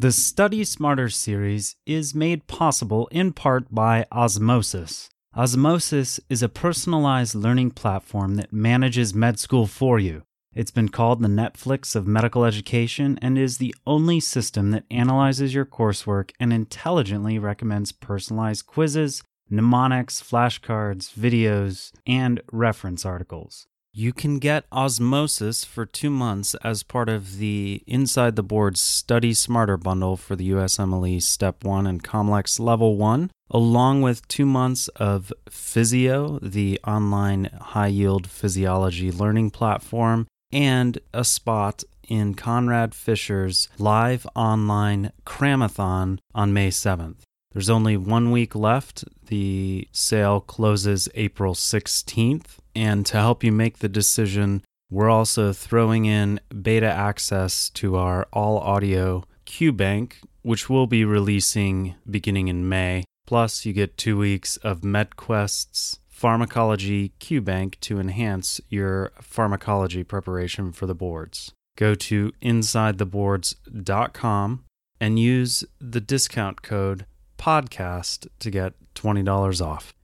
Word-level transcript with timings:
The 0.00 0.12
Study 0.12 0.64
Smarter 0.64 1.10
series 1.10 1.76
is 1.84 2.14
made 2.14 2.46
possible 2.46 3.06
in 3.08 3.34
part 3.34 3.66
by 3.70 4.06
Osmosis. 4.10 5.10
Osmosis 5.36 6.18
is 6.30 6.42
a 6.42 6.48
personalized 6.48 7.34
learning 7.34 7.72
platform 7.72 8.36
that 8.36 8.50
manages 8.50 9.12
med 9.12 9.38
school 9.38 9.66
for 9.66 9.98
you. 9.98 10.22
It's 10.54 10.70
been 10.70 10.88
called 10.88 11.20
the 11.20 11.28
Netflix 11.28 11.94
of 11.94 12.06
medical 12.06 12.46
education 12.46 13.18
and 13.20 13.36
is 13.36 13.58
the 13.58 13.74
only 13.86 14.20
system 14.20 14.70
that 14.70 14.86
analyzes 14.90 15.52
your 15.52 15.66
coursework 15.66 16.30
and 16.40 16.50
intelligently 16.50 17.38
recommends 17.38 17.92
personalized 17.92 18.64
quizzes, 18.64 19.22
mnemonics, 19.50 20.22
flashcards, 20.22 21.12
videos, 21.12 21.92
and 22.06 22.40
reference 22.50 23.04
articles. 23.04 23.66
You 24.00 24.14
can 24.14 24.38
get 24.38 24.64
Osmosis 24.72 25.62
for 25.62 25.84
two 25.84 26.08
months 26.08 26.54
as 26.64 26.82
part 26.82 27.10
of 27.10 27.36
the 27.36 27.82
Inside 27.86 28.34
the 28.34 28.42
Board 28.42 28.78
Study 28.78 29.34
Smarter 29.34 29.76
bundle 29.76 30.16
for 30.16 30.34
the 30.34 30.52
USMLE 30.52 31.20
Step 31.20 31.62
1 31.64 31.86
and 31.86 32.02
Comlex 32.02 32.58
Level 32.58 32.96
1, 32.96 33.30
along 33.50 34.00
with 34.00 34.26
two 34.26 34.46
months 34.46 34.88
of 34.96 35.34
Physeo, 35.50 36.38
the 36.40 36.80
online 36.86 37.50
high 37.60 37.88
yield 37.88 38.26
physiology 38.26 39.12
learning 39.12 39.50
platform, 39.50 40.26
and 40.50 40.98
a 41.12 41.22
spot 41.22 41.84
in 42.08 42.32
Conrad 42.32 42.94
Fisher's 42.94 43.68
live 43.76 44.26
online 44.34 45.12
Cramathon 45.26 46.20
on 46.34 46.54
May 46.54 46.70
7th. 46.70 47.18
There's 47.52 47.68
only 47.68 47.98
one 47.98 48.30
week 48.30 48.54
left. 48.54 49.04
The 49.26 49.88
sale 49.92 50.40
closes 50.40 51.08
April 51.14 51.54
16th. 51.54 52.58
And 52.74 53.04
to 53.06 53.16
help 53.16 53.42
you 53.42 53.52
make 53.52 53.78
the 53.78 53.88
decision, 53.88 54.62
we're 54.90 55.10
also 55.10 55.52
throwing 55.52 56.04
in 56.04 56.40
beta 56.62 56.90
access 56.90 57.70
to 57.70 57.96
our 57.96 58.28
all 58.32 58.58
audio 58.58 59.24
Q 59.44 59.72
Bank, 59.72 60.20
which 60.42 60.68
we'll 60.68 60.86
be 60.86 61.04
releasing 61.04 61.94
beginning 62.08 62.48
in 62.48 62.68
May. 62.68 63.04
Plus, 63.26 63.64
you 63.64 63.72
get 63.72 63.96
two 63.96 64.18
weeks 64.18 64.56
of 64.58 64.80
MedQuest's 64.80 66.00
Pharmacology 66.08 67.12
Q 67.18 67.40
Bank 67.40 67.78
to 67.80 68.00
enhance 68.00 68.60
your 68.68 69.12
pharmacology 69.20 70.04
preparation 70.04 70.72
for 70.72 70.86
the 70.86 70.94
boards. 70.94 71.52
Go 71.76 71.94
to 71.94 72.32
InsideTheBoards.com 72.42 74.64
and 75.00 75.18
use 75.18 75.64
the 75.80 76.00
discount 76.00 76.62
code 76.62 77.06
podcast 77.38 78.28
to 78.40 78.50
get 78.50 78.74
$20 78.94 79.64
off. 79.64 79.94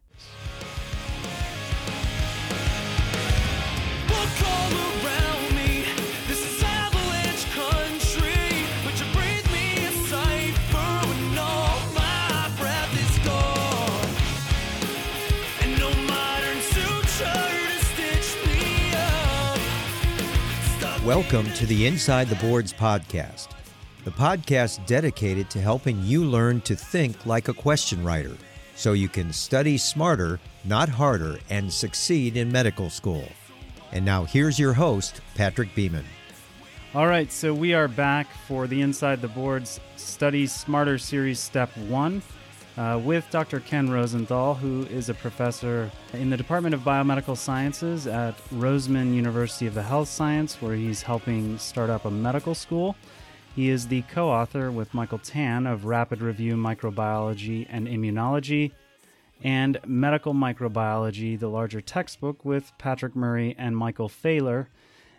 Welcome 21.06 21.52
to 21.52 21.66
the 21.66 21.86
Inside 21.86 22.26
the 22.26 22.34
Boards 22.44 22.72
podcast, 22.72 23.50
the 24.02 24.10
podcast 24.10 24.84
dedicated 24.86 25.48
to 25.50 25.60
helping 25.60 26.02
you 26.02 26.24
learn 26.24 26.60
to 26.62 26.74
think 26.74 27.24
like 27.24 27.46
a 27.46 27.54
question 27.54 28.02
writer 28.02 28.36
so 28.74 28.92
you 28.92 29.08
can 29.08 29.32
study 29.32 29.78
smarter, 29.78 30.40
not 30.64 30.88
harder, 30.88 31.38
and 31.48 31.72
succeed 31.72 32.36
in 32.36 32.50
medical 32.50 32.90
school. 32.90 33.24
And 33.92 34.04
now 34.04 34.24
here's 34.24 34.58
your 34.58 34.72
host, 34.72 35.20
Patrick 35.36 35.72
Beeman. 35.76 36.04
All 36.92 37.06
right, 37.06 37.30
so 37.30 37.54
we 37.54 37.72
are 37.72 37.86
back 37.86 38.26
for 38.48 38.66
the 38.66 38.82
Inside 38.82 39.22
the 39.22 39.28
Boards 39.28 39.78
Study 39.94 40.48
Smarter 40.48 40.98
Series 40.98 41.38
Step 41.38 41.70
1 41.76 42.20
uh, 42.76 43.00
with 43.02 43.28
Dr. 43.30 43.60
Ken 43.60 43.88
Rosenthal, 43.88 44.54
who 44.54 44.82
is 44.86 45.08
a 45.08 45.14
professor 45.14 45.90
in 46.12 46.30
the 46.30 46.36
Department 46.36 46.74
of 46.74 46.82
Biomedical 46.82 47.36
Sciences 47.36 48.06
at 48.06 48.36
Roseman 48.50 49.14
University 49.14 49.66
of 49.66 49.74
the 49.74 49.82
Health 49.82 50.08
Science, 50.08 50.60
where 50.60 50.74
he's 50.74 51.02
helping 51.02 51.58
start 51.58 51.88
up 51.88 52.04
a 52.04 52.10
medical 52.10 52.54
school. 52.54 52.96
He 53.54 53.70
is 53.70 53.88
the 53.88 54.02
co 54.02 54.28
author 54.28 54.70
with 54.70 54.92
Michael 54.92 55.18
Tan 55.18 55.66
of 55.66 55.86
Rapid 55.86 56.20
Review 56.20 56.56
Microbiology 56.56 57.66
and 57.70 57.88
Immunology 57.88 58.72
and 59.42 59.78
Medical 59.86 60.34
Microbiology, 60.34 61.38
the 61.38 61.48
larger 61.48 61.80
textbook 61.80 62.44
with 62.44 62.72
Patrick 62.78 63.16
Murray 63.16 63.54
and 63.58 63.76
Michael 63.76 64.08
Pfaller, 64.08 64.66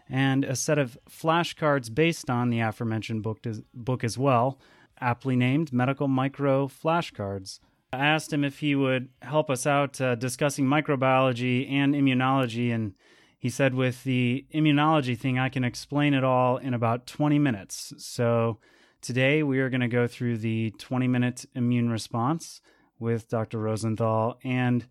and 0.10 0.44
a 0.46 0.56
set 0.56 0.78
of 0.78 0.98
flashcards 1.10 1.94
based 1.94 2.30
on 2.30 2.50
the 2.50 2.60
aforementioned 2.60 3.24
book, 3.24 3.40
book 3.74 4.04
as 4.04 4.18
well 4.18 4.60
aptly 5.00 5.36
named 5.36 5.74
Medical 5.74 6.08
Micro 6.08 6.68
Flashcards. 6.68 7.60
I 7.94 8.06
asked 8.06 8.34
him 8.34 8.44
if 8.44 8.60
he 8.60 8.76
would 8.76 9.10
help 9.22 9.50
us 9.50 9.66
out 9.66 10.00
uh, 10.02 10.16
discussing 10.16 10.66
microbiology 10.66 11.72
and 11.72 11.96
immunology, 11.96 12.74
and 12.74 12.94
he 13.40 13.50
said, 13.50 13.74
with 13.74 14.04
the 14.04 14.46
immunology 14.54 15.18
thing, 15.18 15.40
I 15.40 15.50
can 15.50 15.64
explain 15.64 16.14
it 16.14 16.24
all 16.24 16.58
in 16.58 16.74
about 16.74 17.08
20 17.08 17.40
minutes. 17.40 17.94
So 17.98 18.60
today 19.02 19.44
we 19.44 19.60
are 19.60 19.70
going 19.70 19.82
to 19.82 19.88
go 19.88 20.08
through 20.08 20.40
the 20.40 20.72
20 20.78 21.08
minute 21.08 21.46
immune 21.56 21.90
response 21.90 22.62
with 23.00 23.30
Dr. 23.30 23.60
Rosenthal, 23.60 24.38
and 24.44 24.86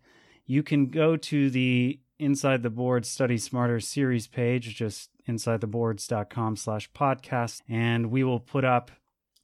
you 0.45 0.63
can 0.63 0.87
go 0.87 1.17
to 1.17 1.49
the 1.49 1.99
Inside 2.19 2.63
the 2.63 2.71
Board 2.71 3.05
Study 3.05 3.37
Smarter 3.37 3.79
series 3.79 4.27
page, 4.27 4.75
just 4.75 5.11
insidetheboards.com 5.27 6.55
slash 6.55 6.89
podcast, 6.93 7.61
and 7.69 8.09
we 8.09 8.23
will 8.23 8.39
put 8.39 8.65
up 8.65 8.89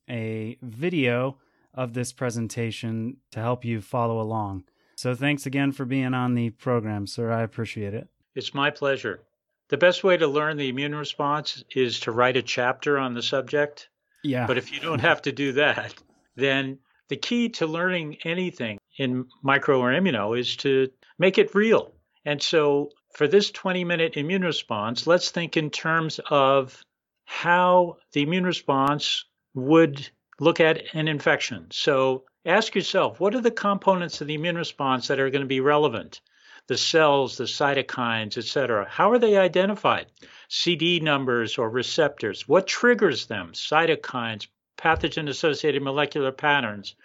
a 0.09 0.57
video 0.61 1.37
of 1.73 1.93
this 1.93 2.11
presentation 2.13 3.17
to 3.31 3.39
help 3.39 3.65
you 3.65 3.81
follow 3.81 4.21
along. 4.21 4.63
So 4.95 5.15
thanks 5.15 5.45
again 5.45 5.71
for 5.71 5.85
being 5.85 6.13
on 6.13 6.35
the 6.35 6.51
program, 6.51 7.07
sir. 7.07 7.31
I 7.31 7.41
appreciate 7.41 7.93
it. 7.93 8.07
It's 8.35 8.53
my 8.53 8.69
pleasure. 8.69 9.21
The 9.69 9.77
best 9.77 10.03
way 10.03 10.17
to 10.17 10.27
learn 10.27 10.57
the 10.57 10.69
immune 10.69 10.95
response 10.95 11.63
is 11.75 12.01
to 12.01 12.11
write 12.11 12.37
a 12.37 12.43
chapter 12.43 12.97
on 12.97 13.13
the 13.13 13.23
subject. 13.23 13.89
Yeah. 14.23 14.45
But 14.45 14.57
if 14.57 14.71
you 14.71 14.79
don't 14.79 15.01
have 15.01 15.21
to 15.23 15.31
do 15.31 15.53
that, 15.53 15.95
then 16.35 16.79
the 17.09 17.17
key 17.17 17.49
to 17.49 17.65
learning 17.65 18.17
anything 18.23 18.79
in 18.97 19.25
micro 19.41 19.79
or 19.79 19.91
immuno 19.91 20.37
is 20.37 20.55
to 20.57 20.89
make 21.17 21.37
it 21.37 21.55
real. 21.55 21.93
And 22.25 22.41
so 22.41 22.89
for 23.13 23.27
this 23.27 23.51
20 23.51 23.83
minute 23.83 24.17
immune 24.17 24.43
response, 24.43 25.07
let's 25.07 25.31
think 25.31 25.57
in 25.57 25.69
terms 25.69 26.19
of 26.29 26.81
how 27.25 27.97
the 28.13 28.21
immune 28.21 28.45
response 28.45 29.25
would 29.53 30.09
look 30.39 30.59
at 30.59 30.83
an 30.93 31.07
infection. 31.07 31.67
So 31.71 32.25
ask 32.45 32.75
yourself 32.75 33.19
what 33.19 33.35
are 33.35 33.41
the 33.41 33.51
components 33.51 34.19
of 34.21 34.27
the 34.27 34.33
immune 34.33 34.57
response 34.57 35.07
that 35.07 35.19
are 35.19 35.29
going 35.29 35.41
to 35.41 35.47
be 35.47 35.59
relevant? 35.59 36.21
The 36.67 36.77
cells, 36.77 37.37
the 37.37 37.43
cytokines, 37.43 38.37
etc. 38.37 38.87
How 38.89 39.11
are 39.11 39.19
they 39.19 39.37
identified? 39.37 40.07
CD 40.47 40.99
numbers 40.99 41.57
or 41.57 41.69
receptors. 41.69 42.47
What 42.47 42.67
triggers 42.67 43.25
them? 43.25 43.51
Cytokines, 43.53 44.47
pathogen 44.77 45.29
associated 45.29 45.81
molecular 45.81 46.31
patterns. 46.31 46.95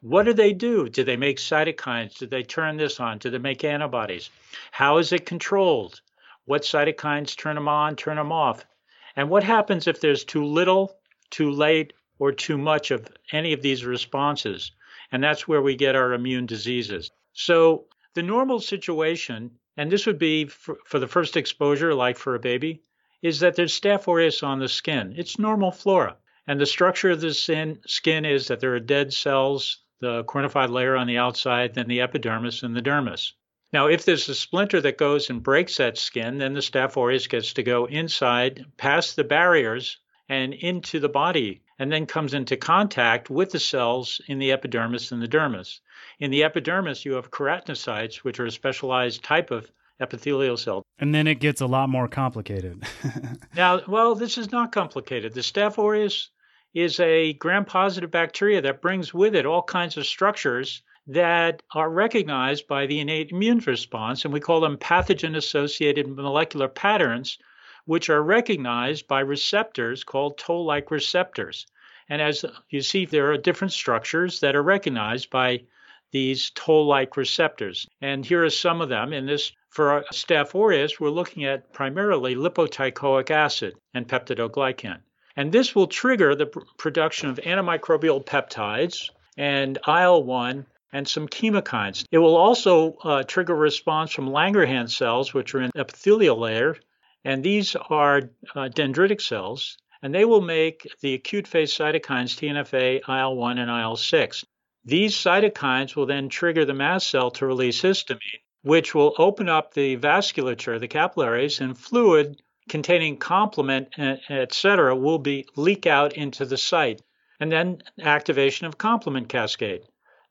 What 0.00 0.24
do 0.24 0.32
they 0.32 0.52
do? 0.52 0.88
Do 0.88 1.04
they 1.04 1.16
make 1.16 1.36
cytokines? 1.36 2.18
Do 2.18 2.26
they 2.26 2.42
turn 2.42 2.76
this 2.76 2.98
on? 2.98 3.18
Do 3.18 3.30
they 3.30 3.38
make 3.38 3.62
antibodies? 3.62 4.30
How 4.72 4.98
is 4.98 5.12
it 5.12 5.26
controlled? 5.26 6.00
What 6.44 6.62
cytokines 6.62 7.36
turn 7.36 7.54
them 7.54 7.68
on, 7.68 7.94
turn 7.94 8.16
them 8.16 8.32
off? 8.32 8.66
And 9.14 9.30
what 9.30 9.44
happens 9.44 9.86
if 9.86 10.00
there's 10.00 10.24
too 10.24 10.44
little 10.44 10.98
too 11.32 11.50
late, 11.50 11.92
or 12.20 12.30
too 12.30 12.56
much 12.56 12.92
of 12.92 13.08
any 13.32 13.52
of 13.52 13.62
these 13.62 13.84
responses. 13.84 14.70
And 15.10 15.24
that's 15.24 15.48
where 15.48 15.60
we 15.60 15.74
get 15.74 15.96
our 15.96 16.12
immune 16.12 16.46
diseases. 16.46 17.10
So 17.32 17.86
the 18.14 18.22
normal 18.22 18.60
situation, 18.60 19.50
and 19.76 19.90
this 19.90 20.06
would 20.06 20.18
be 20.18 20.44
for, 20.44 20.76
for 20.84 21.00
the 21.00 21.08
first 21.08 21.36
exposure, 21.36 21.94
like 21.94 22.16
for 22.16 22.36
a 22.36 22.38
baby, 22.38 22.82
is 23.22 23.40
that 23.40 23.56
there's 23.56 23.78
Staph 23.78 24.06
aureus 24.06 24.42
on 24.42 24.60
the 24.60 24.68
skin. 24.68 25.14
It's 25.16 25.38
normal 25.38 25.72
flora. 25.72 26.16
And 26.46 26.60
the 26.60 26.66
structure 26.66 27.10
of 27.10 27.20
the 27.20 27.32
skin 27.34 28.24
is 28.24 28.48
that 28.48 28.60
there 28.60 28.74
are 28.74 28.80
dead 28.80 29.12
cells, 29.12 29.78
the 30.00 30.24
cornified 30.24 30.70
layer 30.70 30.96
on 30.96 31.06
the 31.06 31.18
outside, 31.18 31.74
then 31.74 31.88
the 31.88 32.00
epidermis 32.00 32.62
and 32.62 32.76
the 32.76 32.82
dermis. 32.82 33.32
Now, 33.72 33.86
if 33.86 34.04
there's 34.04 34.28
a 34.28 34.34
splinter 34.34 34.80
that 34.80 34.98
goes 34.98 35.30
and 35.30 35.42
breaks 35.42 35.78
that 35.78 35.96
skin, 35.96 36.38
then 36.38 36.52
the 36.52 36.60
Staph 36.60 36.96
aureus 36.96 37.26
gets 37.26 37.54
to 37.54 37.62
go 37.62 37.86
inside, 37.86 38.66
past 38.76 39.16
the 39.16 39.24
barriers, 39.24 39.98
and 40.28 40.54
into 40.54 41.00
the 41.00 41.08
body, 41.08 41.62
and 41.78 41.90
then 41.90 42.06
comes 42.06 42.34
into 42.34 42.56
contact 42.56 43.28
with 43.28 43.50
the 43.50 43.58
cells 43.58 44.20
in 44.28 44.38
the 44.38 44.52
epidermis 44.52 45.12
and 45.12 45.20
the 45.20 45.28
dermis. 45.28 45.80
In 46.20 46.30
the 46.30 46.44
epidermis, 46.44 47.04
you 47.04 47.14
have 47.14 47.30
keratinocytes, 47.30 48.16
which 48.16 48.38
are 48.40 48.46
a 48.46 48.50
specialized 48.50 49.22
type 49.24 49.50
of 49.50 49.70
epithelial 50.00 50.56
cell. 50.56 50.82
And 50.98 51.14
then 51.14 51.26
it 51.26 51.40
gets 51.40 51.60
a 51.60 51.66
lot 51.66 51.88
more 51.88 52.08
complicated. 52.08 52.82
now, 53.56 53.80
well, 53.86 54.14
this 54.14 54.38
is 54.38 54.52
not 54.52 54.72
complicated. 54.72 55.34
The 55.34 55.40
Staph 55.40 55.78
aureus 55.78 56.30
is 56.74 56.98
a 57.00 57.34
gram 57.34 57.64
positive 57.64 58.10
bacteria 58.10 58.60
that 58.62 58.82
brings 58.82 59.12
with 59.12 59.34
it 59.34 59.46
all 59.46 59.62
kinds 59.62 59.96
of 59.96 60.06
structures 60.06 60.82
that 61.06 61.62
are 61.74 61.90
recognized 61.90 62.66
by 62.66 62.86
the 62.86 63.00
innate 63.00 63.32
immune 63.32 63.58
response, 63.66 64.24
and 64.24 64.32
we 64.32 64.40
call 64.40 64.60
them 64.60 64.76
pathogen 64.76 65.36
associated 65.36 66.08
molecular 66.08 66.68
patterns, 66.68 67.38
which 67.84 68.10
are 68.10 68.22
recognized 68.22 69.08
by 69.08 69.20
receptors 69.20 70.04
called 70.04 70.38
toll 70.38 70.64
like 70.64 70.90
receptors. 70.90 71.66
And 72.08 72.20
as 72.20 72.44
you 72.70 72.82
see, 72.82 73.06
there 73.06 73.30
are 73.30 73.36
different 73.38 73.72
structures 73.72 74.40
that 74.40 74.54
are 74.54 74.62
recognized 74.62 75.30
by 75.30 75.64
these 76.10 76.50
toll 76.54 76.86
like 76.86 77.16
receptors. 77.16 77.88
And 78.00 78.24
here 78.24 78.44
are 78.44 78.50
some 78.50 78.80
of 78.80 78.88
them 78.88 79.12
in 79.12 79.26
this 79.26 79.52
for 79.72 80.04
Staph 80.12 80.54
aureus, 80.54 81.00
we're 81.00 81.08
looking 81.08 81.46
at 81.46 81.72
primarily 81.72 82.34
lipoteichoic 82.34 83.30
acid 83.30 83.74
and 83.94 84.06
peptidoglycan. 84.06 84.98
And 85.34 85.50
this 85.50 85.74
will 85.74 85.86
trigger 85.86 86.34
the 86.34 86.44
pr- 86.44 86.60
production 86.76 87.30
of 87.30 87.38
antimicrobial 87.38 88.22
peptides 88.22 89.08
and 89.38 89.78
IL 89.88 90.24
1 90.24 90.66
and 90.92 91.08
some 91.08 91.26
chemokines. 91.26 92.04
It 92.10 92.18
will 92.18 92.36
also 92.36 92.98
uh, 93.02 93.22
trigger 93.22 93.54
a 93.54 93.56
response 93.56 94.12
from 94.12 94.28
Langerhans 94.28 94.90
cells, 94.90 95.32
which 95.32 95.54
are 95.54 95.62
in 95.62 95.70
epithelial 95.74 96.36
layer, 96.36 96.76
and 97.24 97.42
these 97.42 97.76
are 97.76 98.30
uh, 98.54 98.68
dendritic 98.68 99.20
cells, 99.20 99.78
and 100.02 100.14
they 100.14 100.24
will 100.24 100.40
make 100.40 100.86
the 101.00 101.14
acute 101.14 101.46
phase 101.46 101.72
cytokines 101.72 102.36
TNFA, 102.36 103.00
IL 103.08 103.36
1, 103.36 103.58
and 103.58 103.70
IL 103.70 103.96
6. 103.96 104.44
These 104.84 105.14
cytokines 105.14 105.94
will 105.94 106.06
then 106.06 106.28
trigger 106.28 106.64
the 106.64 106.74
mast 106.74 107.08
cell 107.08 107.30
to 107.32 107.46
release 107.46 107.82
histamine, 107.82 108.40
which 108.62 108.94
will 108.94 109.14
open 109.18 109.48
up 109.48 109.74
the 109.74 109.96
vasculature, 109.96 110.80
the 110.80 110.88
capillaries, 110.88 111.60
and 111.60 111.78
fluid 111.78 112.42
containing 112.68 113.16
complement, 113.16 113.88
etc., 113.98 114.96
will 114.96 115.18
be 115.18 115.46
leak 115.56 115.86
out 115.86 116.14
into 116.14 116.44
the 116.44 116.56
site, 116.56 117.02
and 117.38 117.52
then 117.52 117.82
activation 118.00 118.66
of 118.66 118.78
complement 118.78 119.28
cascade. 119.28 119.82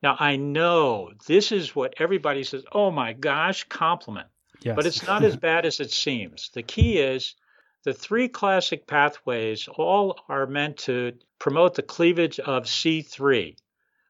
Now 0.03 0.15
I 0.19 0.35
know 0.35 1.11
this 1.27 1.51
is 1.51 1.75
what 1.75 1.93
everybody 1.97 2.43
says. 2.43 2.65
Oh 2.71 2.91
my 2.91 3.13
gosh, 3.13 3.63
complement. 3.65 4.27
Yes. 4.63 4.75
But 4.75 4.85
it's 4.85 5.05
not 5.07 5.23
as 5.23 5.35
bad 5.35 5.65
as 5.65 5.79
it 5.79 5.91
seems. 5.91 6.49
The 6.53 6.63
key 6.63 6.99
is 6.99 7.35
the 7.83 7.93
three 7.93 8.27
classic 8.27 8.85
pathways 8.85 9.67
all 9.67 10.19
are 10.29 10.45
meant 10.45 10.77
to 10.79 11.13
promote 11.39 11.73
the 11.75 11.81
cleavage 11.81 12.39
of 12.39 12.65
C3. 12.65 13.55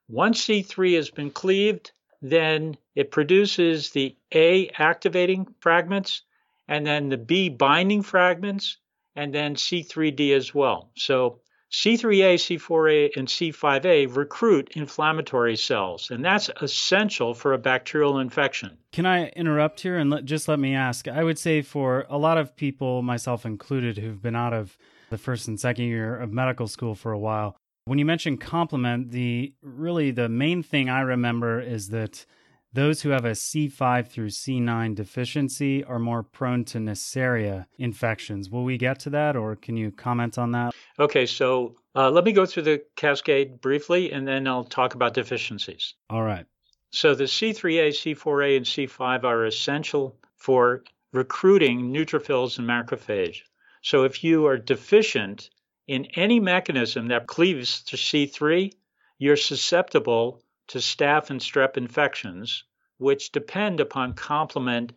Once 0.09 0.45
C3 0.45 0.95
has 0.95 1.09
been 1.09 1.31
cleaved, 1.31 1.92
then 2.21 2.75
it 2.95 3.12
produces 3.12 3.92
the 3.92 4.15
A 4.33 4.69
activating 4.77 5.48
fragments 5.62 6.24
and 6.68 6.86
then 6.86 7.09
the 7.09 7.18
B 7.18 7.50
binding 7.50 8.03
fragments 8.03 8.77
and 9.15 9.33
then 9.33 9.56
C3D 9.56 10.36
as 10.36 10.53
well. 10.53 10.92
So 10.95 11.39
C3A, 11.71 12.35
C4A, 12.35 13.15
and 13.15 13.27
C5A 13.27 14.15
recruit 14.15 14.71
inflammatory 14.75 15.56
cells, 15.56 16.12
and 16.12 16.23
that's 16.23 16.50
essential 16.62 17.33
for 17.33 17.53
a 17.53 17.57
bacterial 17.57 18.19
infection. 18.19 18.77
Can 18.91 19.06
I 19.06 19.29
interrupt 19.29 19.79
here 19.79 19.97
and 19.97 20.09
let, 20.09 20.25
just 20.25 20.50
let 20.50 20.59
me 20.59 20.75
ask? 20.75 21.07
I 21.07 21.23
would 21.23 21.39
say 21.39 21.62
for 21.62 22.06
a 22.09 22.18
lot 22.18 22.38
of 22.38 22.56
people, 22.57 23.01
myself 23.01 23.45
included, 23.45 23.97
who've 23.97 24.21
been 24.21 24.35
out 24.35 24.53
of 24.53 24.77
the 25.09 25.18
first 25.18 25.47
and 25.47 25.59
second 25.59 25.85
year 25.85 26.18
of 26.18 26.33
medical 26.33 26.68
school 26.68 26.94
for 26.94 27.13
a 27.13 27.19
while, 27.19 27.56
when 27.85 27.97
you 27.97 28.06
mention 28.06 28.38
complement, 28.38 29.12
the 29.12 29.53
really 29.62 30.12
the 30.12 30.29
main 30.29 30.63
thing 30.63 30.89
I 30.89 31.01
remember 31.01 31.62
is 31.62 31.89
that 31.89 32.25
those 32.73 33.01
who 33.01 33.09
have 33.09 33.25
a 33.25 33.31
C5 33.31 34.07
through 34.07 34.29
C9 34.29 34.95
deficiency 34.95 35.83
are 35.83 36.00
more 36.00 36.23
prone 36.23 36.63
to 36.65 36.77
Neisseria 36.77 37.65
infections. 37.77 38.50
Will 38.50 38.63
we 38.63 38.77
get 38.77 39.00
to 39.00 39.09
that, 39.09 39.35
or 39.35 39.56
can 39.56 39.75
you 39.75 39.91
comment 39.91 40.38
on 40.38 40.51
that? 40.51 40.73
Okay, 40.97 41.25
so 41.25 41.75
uh, 41.95 42.09
let 42.09 42.23
me 42.23 42.31
go 42.31 42.45
through 42.45 42.63
the 42.63 42.83
cascade 42.95 43.59
briefly, 43.59 44.12
and 44.12 44.25
then 44.27 44.47
I'll 44.47 44.63
talk 44.63 44.95
about 44.95 45.13
deficiencies. 45.13 45.95
All 46.09 46.23
right. 46.23 46.45
So 46.91 47.15
the 47.15 47.25
C3A, 47.25 47.89
C4A, 47.89 48.57
and 48.57 48.65
C5 48.65 49.24
are 49.24 49.45
essential 49.45 50.17
for 50.38 50.83
recruiting 51.12 51.91
neutrophils 51.94 52.57
and 52.57 52.67
macrophage. 52.67 53.41
So 53.81 54.03
if 54.03 54.24
you 54.24 54.47
are 54.47 54.57
deficient 54.57 55.50
in 55.88 56.06
any 56.15 56.39
mechanism 56.39 57.09
that 57.09 57.27
cleaves 57.27 57.83
to 57.83 57.97
C3, 57.97 58.71
you're 59.17 59.35
susceptible 59.35 60.41
to 60.71 60.79
staph 60.79 61.29
and 61.29 61.39
strep 61.39 61.77
infections, 61.77 62.63
which 62.97 63.31
depend 63.31 63.79
upon 63.79 64.13
complement 64.13 64.94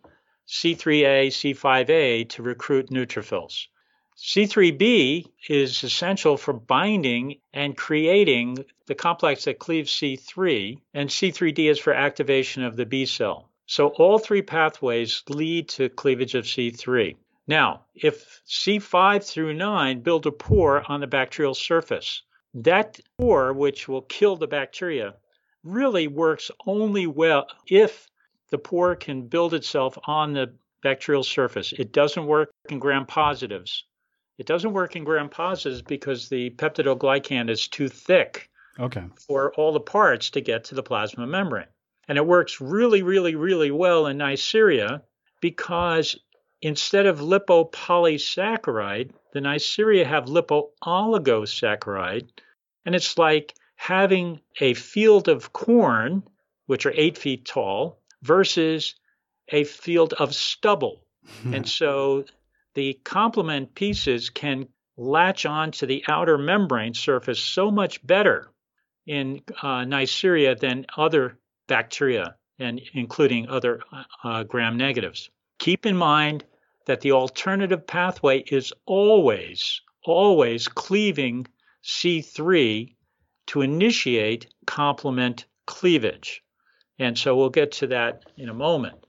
C3A, 0.47 1.27
C5A 1.27 2.29
to 2.29 2.43
recruit 2.43 2.89
neutrophils. 2.89 3.67
C3b 4.17 5.25
is 5.49 5.83
essential 5.83 6.37
for 6.37 6.53
binding 6.53 7.41
and 7.53 7.75
creating 7.75 8.63
the 8.85 8.95
complex 8.95 9.43
that 9.43 9.59
cleaves 9.59 9.91
C3, 9.91 10.79
and 10.93 11.09
C3d 11.09 11.69
is 11.69 11.79
for 11.79 11.93
activation 11.93 12.63
of 12.63 12.77
the 12.77 12.85
B 12.85 13.05
cell. 13.05 13.49
So 13.65 13.89
all 13.89 14.17
three 14.17 14.41
pathways 14.41 15.23
lead 15.27 15.67
to 15.69 15.89
cleavage 15.89 16.35
of 16.35 16.45
C3. 16.45 17.17
Now, 17.47 17.85
if 17.93 18.41
C5 18.47 19.23
through 19.23 19.53
9 19.55 19.99
build 19.99 20.25
a 20.25 20.31
pore 20.31 20.89
on 20.89 21.01
the 21.01 21.07
bacterial 21.07 21.53
surface, 21.53 22.21
that 22.53 22.99
pore, 23.17 23.51
which 23.51 23.89
will 23.89 24.03
kill 24.03 24.37
the 24.37 24.47
bacteria, 24.47 25.15
really 25.65 26.07
works 26.07 26.49
only 26.65 27.07
well 27.07 27.47
if 27.67 28.09
the 28.51 28.57
pore 28.57 28.95
can 28.95 29.27
build 29.27 29.53
itself 29.53 29.97
on 30.05 30.33
the 30.33 30.53
bacterial 30.81 31.23
surface. 31.23 31.73
It 31.73 31.91
doesn't 31.91 32.25
work 32.25 32.51
in 32.69 32.79
gram 32.79 33.05
positives. 33.05 33.85
It 34.37 34.45
doesn't 34.45 34.73
work 34.73 34.95
in 34.95 35.03
gram 35.03 35.29
positives 35.29 35.81
because 35.81 36.29
the 36.29 36.51
peptidoglycan 36.51 37.49
is 37.49 37.67
too 37.67 37.89
thick 37.89 38.49
okay. 38.79 39.05
for 39.27 39.53
all 39.55 39.73
the 39.73 39.79
parts 39.79 40.29
to 40.31 40.41
get 40.41 40.65
to 40.65 40.75
the 40.75 40.83
plasma 40.83 41.25
membrane. 41.25 41.67
And 42.07 42.17
it 42.17 42.25
works 42.25 42.61
really, 42.61 43.01
really, 43.01 43.35
really 43.35 43.71
well 43.71 44.07
in 44.07 44.17
Neisseria 44.17 45.01
because 45.41 46.15
Instead 46.65 47.05
of 47.05 47.19
lipopolysaccharide, 47.19 49.11
the 49.33 49.39
Neisseria 49.39 50.03
have 50.03 50.25
lipooligosaccharide, 50.25 52.27
and 52.85 52.95
it's 52.95 53.19
like 53.19 53.53
having 53.75 54.39
a 54.59 54.73
field 54.73 55.27
of 55.27 55.53
corn, 55.53 56.23
which 56.65 56.85
are 56.85 56.93
eight 56.95 57.17
feet 57.17 57.45
tall, 57.45 58.01
versus 58.23 58.95
a 59.49 59.63
field 59.63 60.13
of 60.13 60.33
stubble. 60.33 61.05
and 61.45 61.67
so 61.67 62.25
the 62.73 62.93
complement 63.03 63.73
pieces 63.75 64.29
can 64.29 64.67
latch 64.97 65.45
on 65.45 65.71
to 65.71 65.85
the 65.85 66.03
outer 66.07 66.37
membrane 66.37 66.93
surface 66.93 67.39
so 67.39 67.69
much 67.71 68.05
better 68.05 68.51
in 69.05 69.41
uh, 69.61 69.83
Neisseria 69.83 70.59
than 70.59 70.85
other 70.97 71.37
bacteria, 71.67 72.35
and 72.59 72.81
including 72.93 73.47
other 73.49 73.81
uh, 74.23 74.43
gram 74.43 74.77
negatives. 74.77 75.29
Keep 75.59 75.85
in 75.85 75.95
mind 75.95 76.43
that 76.85 77.01
the 77.01 77.11
alternative 77.11 77.85
pathway 77.85 78.39
is 78.39 78.73
always, 78.85 79.81
always 80.03 80.67
cleaving 80.67 81.47
C3 81.83 82.95
to 83.47 83.61
initiate 83.61 84.47
complement 84.65 85.45
cleavage. 85.65 86.43
And 86.99 87.17
so 87.17 87.35
we'll 87.35 87.49
get 87.49 87.71
to 87.73 87.87
that 87.87 88.23
in 88.37 88.49
a 88.49 88.53
moment. 88.53 89.05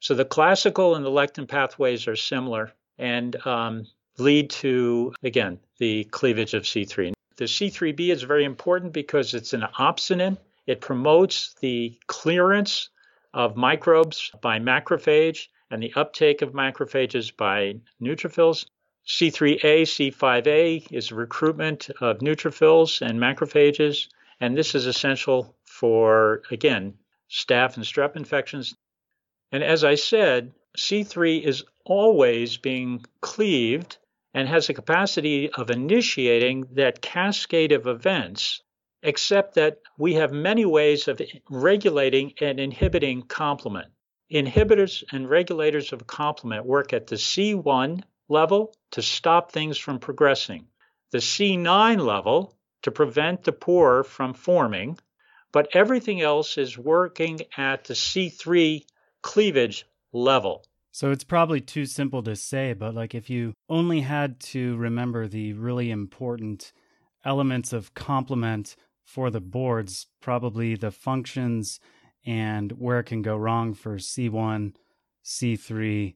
So 0.00 0.14
the 0.14 0.24
classical 0.24 0.94
and 0.94 1.04
the 1.04 1.10
lectin 1.10 1.48
pathways 1.48 2.06
are 2.06 2.16
similar 2.16 2.72
and 2.98 3.34
um, 3.46 3.86
lead 4.18 4.50
to, 4.50 5.14
again, 5.22 5.58
the 5.78 6.04
cleavage 6.04 6.54
of 6.54 6.64
C3. 6.64 7.12
The 7.36 7.44
C3b 7.44 8.10
is 8.10 8.22
very 8.22 8.44
important 8.44 8.92
because 8.92 9.34
it's 9.34 9.52
an 9.52 9.64
opsonin. 9.78 10.38
It 10.66 10.80
promotes 10.80 11.54
the 11.60 11.98
clearance 12.06 12.90
of 13.32 13.56
microbes 13.56 14.30
by 14.40 14.58
macrophage 14.58 15.48
and 15.70 15.82
the 15.82 15.92
uptake 15.94 16.42
of 16.42 16.52
macrophages 16.52 17.34
by 17.36 17.80
neutrophils. 18.02 18.66
C3A, 19.08 19.82
C5A 19.82 20.92
is 20.92 21.12
recruitment 21.12 21.88
of 22.02 22.18
neutrophils 22.18 23.00
and 23.00 23.18
macrophages, 23.18 24.08
and 24.38 24.54
this 24.54 24.74
is 24.74 24.84
essential 24.84 25.56
for, 25.64 26.42
again, 26.50 26.92
staph 27.30 27.76
and 27.76 27.86
strep 27.86 28.16
infections. 28.16 28.74
And 29.50 29.64
as 29.64 29.82
I 29.82 29.94
said, 29.94 30.52
C3 30.76 31.42
is 31.42 31.64
always 31.86 32.58
being 32.58 33.02
cleaved 33.22 33.96
and 34.34 34.46
has 34.46 34.68
a 34.68 34.74
capacity 34.74 35.50
of 35.54 35.70
initiating 35.70 36.66
that 36.72 37.00
cascade 37.00 37.72
of 37.72 37.86
events, 37.86 38.62
except 39.02 39.54
that 39.54 39.78
we 39.96 40.14
have 40.14 40.32
many 40.32 40.66
ways 40.66 41.08
of 41.08 41.22
regulating 41.48 42.34
and 42.42 42.60
inhibiting 42.60 43.22
complement. 43.22 43.88
Inhibitors 44.30 45.02
and 45.12 45.30
regulators 45.30 45.94
of 45.94 46.06
complement 46.06 46.66
work 46.66 46.92
at 46.92 47.06
the 47.06 47.16
C1 47.16 48.02
level 48.28 48.74
to 48.92 49.02
stop 49.02 49.52
things 49.52 49.78
from 49.78 49.98
progressing, 49.98 50.66
the 51.10 51.18
C9 51.18 52.04
level 52.04 52.54
to 52.82 52.90
prevent 52.90 53.44
the 53.44 53.52
pore 53.52 54.04
from 54.04 54.34
forming, 54.34 54.98
but 55.52 55.68
everything 55.74 56.20
else 56.20 56.58
is 56.58 56.78
working 56.78 57.40
at 57.56 57.84
the 57.84 57.94
C3 57.94 58.84
cleavage 59.22 59.86
level. 60.12 60.64
So 60.90 61.10
it's 61.10 61.24
probably 61.24 61.60
too 61.60 61.86
simple 61.86 62.22
to 62.24 62.36
say, 62.36 62.72
but 62.72 62.94
like 62.94 63.14
if 63.14 63.30
you 63.30 63.54
only 63.68 64.00
had 64.00 64.40
to 64.40 64.76
remember 64.76 65.28
the 65.28 65.52
really 65.52 65.90
important 65.90 66.72
elements 67.24 67.72
of 67.72 67.94
complement 67.94 68.76
for 69.04 69.30
the 69.30 69.40
boards, 69.40 70.06
probably 70.20 70.74
the 70.74 70.90
functions 70.90 71.80
and 72.26 72.72
where 72.72 72.98
it 72.98 73.04
can 73.04 73.22
go 73.22 73.36
wrong 73.36 73.74
for 73.74 73.96
C1, 73.96 74.74
C3, 75.24 76.14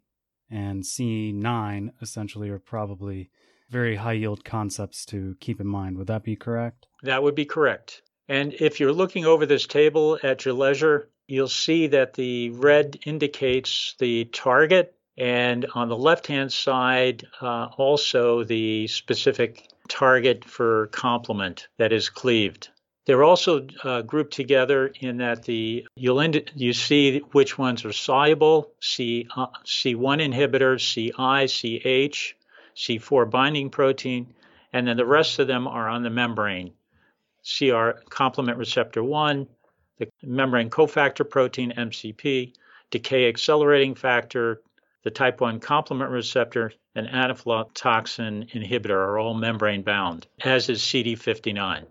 and 0.52 0.82
C9 0.82 1.92
essentially 2.02 2.50
are 2.50 2.58
probably 2.58 3.30
very 3.70 3.96
high 3.96 4.12
yield 4.12 4.44
concepts 4.44 5.06
to 5.06 5.34
keep 5.40 5.60
in 5.60 5.66
mind. 5.66 5.96
Would 5.96 6.08
that 6.08 6.22
be 6.22 6.36
correct? 6.36 6.86
That 7.02 7.22
would 7.22 7.34
be 7.34 7.46
correct. 7.46 8.02
And 8.28 8.54
if 8.54 8.78
you're 8.78 8.92
looking 8.92 9.24
over 9.24 9.46
this 9.46 9.66
table 9.66 10.18
at 10.22 10.44
your 10.44 10.54
leisure, 10.54 11.08
you'll 11.26 11.48
see 11.48 11.86
that 11.88 12.14
the 12.14 12.50
red 12.50 12.98
indicates 13.06 13.94
the 13.98 14.26
target, 14.26 14.94
and 15.16 15.66
on 15.74 15.88
the 15.88 15.96
left 15.96 16.26
hand 16.26 16.52
side, 16.52 17.26
uh, 17.40 17.68
also 17.78 18.44
the 18.44 18.86
specific 18.88 19.68
target 19.88 20.44
for 20.44 20.88
complement 20.88 21.68
that 21.78 21.92
is 21.92 22.10
cleaved. 22.10 22.68
They're 23.04 23.24
also 23.24 23.66
uh, 23.82 24.02
grouped 24.02 24.32
together 24.32 24.92
in 25.00 25.16
that 25.16 25.42
the 25.42 25.88
you'll 25.96 26.20
ind- 26.20 26.52
you 26.54 26.72
see 26.72 27.18
which 27.32 27.58
ones 27.58 27.84
are 27.84 27.92
soluble, 27.92 28.72
C, 28.80 29.26
uh, 29.36 29.48
C1 29.64 30.22
inhibitor, 30.22 30.78
CI, 30.78 31.48
CH, 31.48 32.36
C4 32.76 33.28
binding 33.28 33.70
protein, 33.70 34.32
and 34.72 34.86
then 34.86 34.96
the 34.96 35.04
rest 35.04 35.40
of 35.40 35.48
them 35.48 35.66
are 35.66 35.88
on 35.88 36.04
the 36.04 36.10
membrane. 36.10 36.74
CR 37.42 37.90
complement 38.08 38.56
receptor 38.56 39.02
1, 39.02 39.48
the 39.98 40.08
membrane 40.22 40.70
cofactor 40.70 41.28
protein 41.28 41.72
MCP, 41.72 42.54
decay 42.90 43.28
accelerating 43.28 43.96
factor, 43.96 44.62
the 45.02 45.10
type 45.10 45.40
1 45.40 45.58
complement 45.58 46.12
receptor, 46.12 46.72
and 46.94 47.08
aflatoxin 47.08 48.48
inhibitor 48.52 48.90
are 48.90 49.18
all 49.18 49.34
membrane 49.34 49.82
bound, 49.82 50.28
as 50.44 50.68
is 50.68 50.80
CD59. 50.82 51.86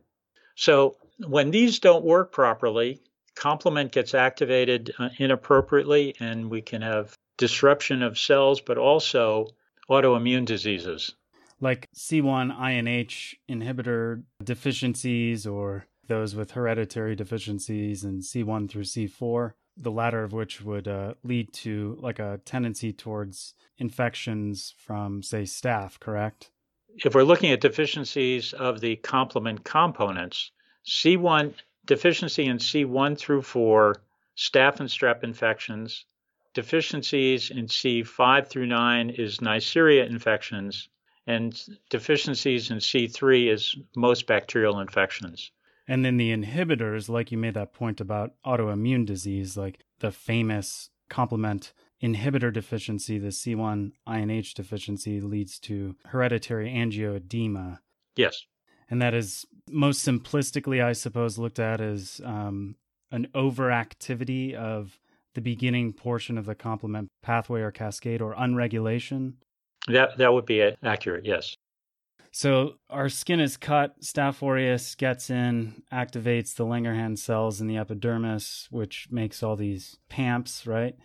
So 0.61 0.95
when 1.25 1.49
these 1.49 1.79
don't 1.79 2.05
work 2.05 2.31
properly, 2.31 3.01
complement 3.35 3.91
gets 3.91 4.13
activated 4.13 4.93
uh, 4.99 5.09
inappropriately, 5.17 6.15
and 6.19 6.51
we 6.51 6.61
can 6.61 6.83
have 6.83 7.15
disruption 7.39 8.03
of 8.03 8.19
cells, 8.19 8.61
but 8.61 8.77
also 8.77 9.47
autoimmune 9.89 10.45
diseases. 10.45 11.15
Like 11.59 11.87
C1 11.95 12.55
INH 12.55 13.33
inhibitor 13.49 14.21
deficiencies 14.43 15.47
or 15.47 15.87
those 16.07 16.35
with 16.35 16.51
hereditary 16.51 17.15
deficiencies 17.15 18.03
in 18.03 18.19
C1 18.19 18.69
through 18.69 18.83
C4, 18.83 19.53
the 19.77 19.91
latter 19.91 20.23
of 20.23 20.31
which 20.31 20.61
would 20.61 20.87
uh, 20.87 21.15
lead 21.23 21.51
to 21.53 21.97
like 21.99 22.19
a 22.19 22.39
tendency 22.45 22.93
towards 22.93 23.55
infections 23.79 24.75
from, 24.77 25.23
say, 25.23 25.41
staph, 25.41 25.99
correct? 25.99 26.51
If 26.97 27.15
we're 27.15 27.23
looking 27.23 27.51
at 27.51 27.61
deficiencies 27.61 28.53
of 28.53 28.79
the 28.79 28.95
complement 28.97 29.63
components, 29.63 30.51
C1 30.85 31.53
deficiency 31.85 32.45
in 32.45 32.57
C1 32.57 33.17
through 33.17 33.41
4, 33.41 33.95
staph 34.37 34.79
and 34.79 34.89
strep 34.89 35.23
infections. 35.23 36.05
Deficiencies 36.53 37.49
in 37.49 37.67
C5 37.67 38.47
through 38.47 38.67
9 38.67 39.09
is 39.11 39.39
Neisseria 39.39 40.05
infections, 40.05 40.89
and 41.25 41.57
deficiencies 41.89 42.71
in 42.71 42.77
C3 42.77 43.51
is 43.51 43.75
most 43.95 44.27
bacterial 44.27 44.79
infections. 44.79 45.51
And 45.87 46.03
then 46.03 46.17
the 46.17 46.31
inhibitors, 46.31 47.09
like 47.09 47.31
you 47.31 47.37
made 47.37 47.53
that 47.53 47.73
point 47.73 48.01
about 48.01 48.33
autoimmune 48.45 49.05
disease, 49.05 49.57
like 49.57 49.79
the 49.99 50.11
famous 50.11 50.89
complement 51.09 51.73
inhibitor 52.01 52.51
deficiency, 52.51 53.17
the 53.17 53.29
C1 53.29 53.91
INH 54.07 54.53
deficiency, 54.53 55.21
leads 55.21 55.59
to 55.59 55.95
hereditary 56.05 56.69
angioedema. 56.69 57.79
Yes. 58.15 58.45
And 58.89 59.01
that 59.01 59.13
is 59.13 59.45
most 59.69 60.05
simplistically, 60.05 60.83
I 60.83 60.93
suppose, 60.93 61.37
looked 61.37 61.59
at 61.59 61.79
as 61.79 62.19
um, 62.25 62.75
an 63.11 63.27
overactivity 63.33 64.53
of 64.53 64.99
the 65.33 65.41
beginning 65.41 65.93
portion 65.93 66.37
of 66.37 66.45
the 66.45 66.55
complement 66.55 67.09
pathway 67.23 67.61
or 67.61 67.71
cascade 67.71 68.21
or 68.21 68.33
unregulation. 68.33 69.35
That 69.87 70.17
that 70.17 70.33
would 70.33 70.45
be 70.45 70.61
accurate, 70.83 71.25
yes. 71.25 71.55
So 72.33 72.75
our 72.89 73.09
skin 73.09 73.41
is 73.41 73.57
cut, 73.57 73.99
Staph 74.01 74.41
aureus 74.41 74.95
gets 74.95 75.29
in, 75.29 75.83
activates 75.91 76.55
the 76.55 76.65
Langerhans 76.65 77.19
cells 77.19 77.59
in 77.59 77.67
the 77.67 77.77
epidermis, 77.77 78.67
which 78.71 79.07
makes 79.11 79.43
all 79.43 79.57
these 79.57 79.97
PAMPs, 80.09 80.65
right? 80.65 80.95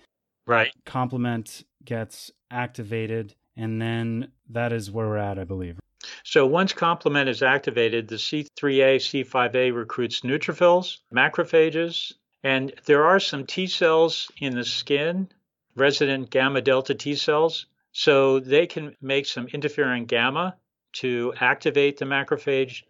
Right. 0.47 0.73
Complement 0.85 1.65
gets 1.85 2.31
activated, 2.51 3.35
and 3.57 3.81
then 3.81 4.29
that 4.51 4.73
is 4.73 4.91
where 4.91 5.07
we're 5.07 5.17
at, 5.17 5.39
I 5.39 5.45
believe. 5.45 5.79
So 6.23 6.47
once 6.47 6.73
complement 6.73 7.29
is 7.29 7.43
activated, 7.43 8.09
the 8.09 8.17
C3A, 8.17 8.97
C5A 8.97 9.75
recruits 9.75 10.21
neutrophils, 10.21 10.99
macrophages, 11.13 12.13
and 12.45 12.73
there 12.85 13.05
are 13.05 13.19
some 13.19 13.45
T 13.45 13.67
cells 13.67 14.31
in 14.39 14.55
the 14.55 14.65
skin, 14.65 15.29
resident 15.75 16.31
gamma 16.31 16.61
delta 16.61 16.95
T 16.95 17.17
cells. 17.17 17.67
So 17.93 18.41
they 18.41 18.67
can 18.67 18.95
make 19.01 19.27
some 19.27 19.47
interferon 19.47 20.07
gamma 20.07 20.57
to 20.95 21.33
activate 21.41 21.99
the 21.99 22.05
macrophage. 22.05 22.83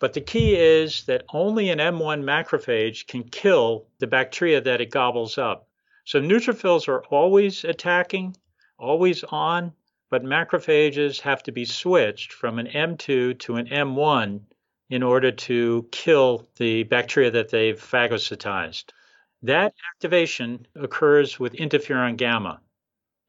But 0.00 0.14
the 0.14 0.20
key 0.20 0.56
is 0.56 1.04
that 1.04 1.24
only 1.32 1.70
an 1.70 1.78
M1 1.78 2.24
macrophage 2.24 3.06
can 3.06 3.24
kill 3.24 3.86
the 3.98 4.06
bacteria 4.06 4.60
that 4.62 4.80
it 4.80 4.90
gobbles 4.90 5.38
up. 5.38 5.68
So 6.04 6.20
neutrophils 6.20 6.88
are 6.88 7.04
always 7.06 7.64
attacking, 7.64 8.36
always 8.78 9.24
on, 9.24 9.72
but 10.10 10.22
macrophages 10.22 11.20
have 11.20 11.42
to 11.44 11.52
be 11.52 11.64
switched 11.64 12.32
from 12.32 12.58
an 12.58 12.66
M2 12.66 13.38
to 13.38 13.56
an 13.56 13.66
M1 13.66 14.40
in 14.90 15.02
order 15.02 15.32
to 15.32 15.88
kill 15.90 16.48
the 16.56 16.82
bacteria 16.84 17.30
that 17.30 17.48
they've 17.48 17.80
phagocytized. 17.80 18.90
That 19.42 19.74
activation 19.94 20.66
occurs 20.74 21.40
with 21.40 21.54
interferon 21.54 22.16
gamma. 22.16 22.60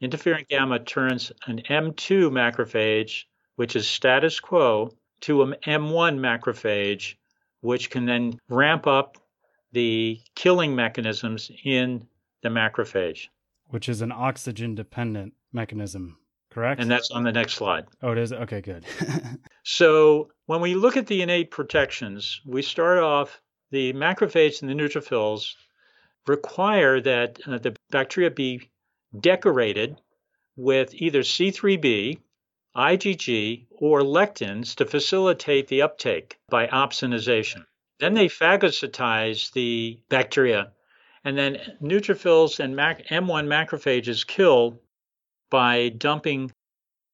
Interferon 0.02 0.48
gamma 0.48 0.80
turns 0.80 1.32
an 1.48 1.62
M2 1.70 2.30
macrophage 2.30 3.26
which 3.56 3.76
is 3.76 3.88
status 3.88 4.40
quo, 4.40 4.92
to 5.22 5.42
an 5.44 5.56
M1 5.66 6.20
macrophage, 6.20 7.16
which 7.62 7.90
can 7.90 8.06
then 8.06 8.40
ramp 8.50 8.86
up 8.86 9.18
the 9.72 10.20
killing 10.36 10.76
mechanisms 10.76 11.50
in 11.64 12.08
the 12.46 12.50
macrophage. 12.50 13.30
Which 13.70 13.90
is 13.90 14.02
an 14.02 14.12
oxygen 14.12 14.76
dependent 14.76 15.34
mechanism, 15.52 16.20
correct? 16.52 16.80
And 16.80 16.92
that's 16.92 17.10
on 17.10 17.24
the 17.24 17.32
next 17.32 17.56
slide. 17.56 17.88
Oh, 18.04 18.12
it 18.12 18.20
is? 18.20 18.32
Okay, 18.32 18.62
good. 18.62 18.86
so 19.64 20.30
when 20.46 20.62
we 20.62 20.76
look 20.76 20.96
at 20.96 21.08
the 21.08 21.24
innate 21.24 21.50
protections, 21.50 22.42
we 22.46 22.62
start 22.62 23.00
off 23.00 23.42
the 23.72 23.94
macrophage 23.94 24.62
and 24.62 24.70
the 24.70 24.76
neutrophils 24.76 25.56
require 26.28 27.02
that 27.02 27.40
uh, 27.48 27.58
the 27.58 27.76
bacteria 27.90 28.30
be 28.30 28.70
decorated 29.20 30.00
with 30.56 30.94
either 30.94 31.22
C3b, 31.22 32.20
IgG, 32.76 33.66
or 33.72 34.02
lectins 34.02 34.76
to 34.76 34.86
facilitate 34.86 35.68
the 35.68 35.82
uptake 35.82 36.38
by 36.50 36.68
opsonization. 36.68 37.66
Then 38.00 38.14
they 38.14 38.28
phagocytize 38.28 39.52
the 39.54 40.00
bacteria, 40.10 40.74
and 41.26 41.36
then 41.36 41.58
neutrophils 41.82 42.60
and 42.60 42.76
M1 42.76 43.48
macrophages 43.48 44.26
kill 44.26 44.80
by 45.50 45.90
dumping 45.90 46.52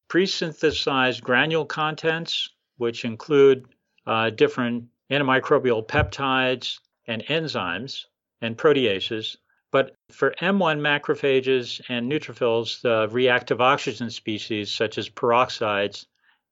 pre-synthesized 0.10 1.24
granule 1.24 1.66
contents, 1.66 2.50
which 2.78 3.06
include 3.06 3.66
uh, 4.06 4.30
different 4.30 4.84
antimicrobial 5.10 5.88
peptides 5.88 6.80
and 7.08 7.26
enzymes 7.28 8.06
and 8.42 8.58
proteases, 8.58 9.38
but 9.72 9.96
for 10.12 10.32
M1 10.42 10.80
macrophages 10.82 11.82
and 11.88 12.12
neutrophils, 12.12 12.82
the 12.82 13.08
reactive 13.12 13.62
oxygen 13.62 14.10
species, 14.10 14.74
such 14.74 14.98
as 14.98 15.08
peroxides, 15.08 16.06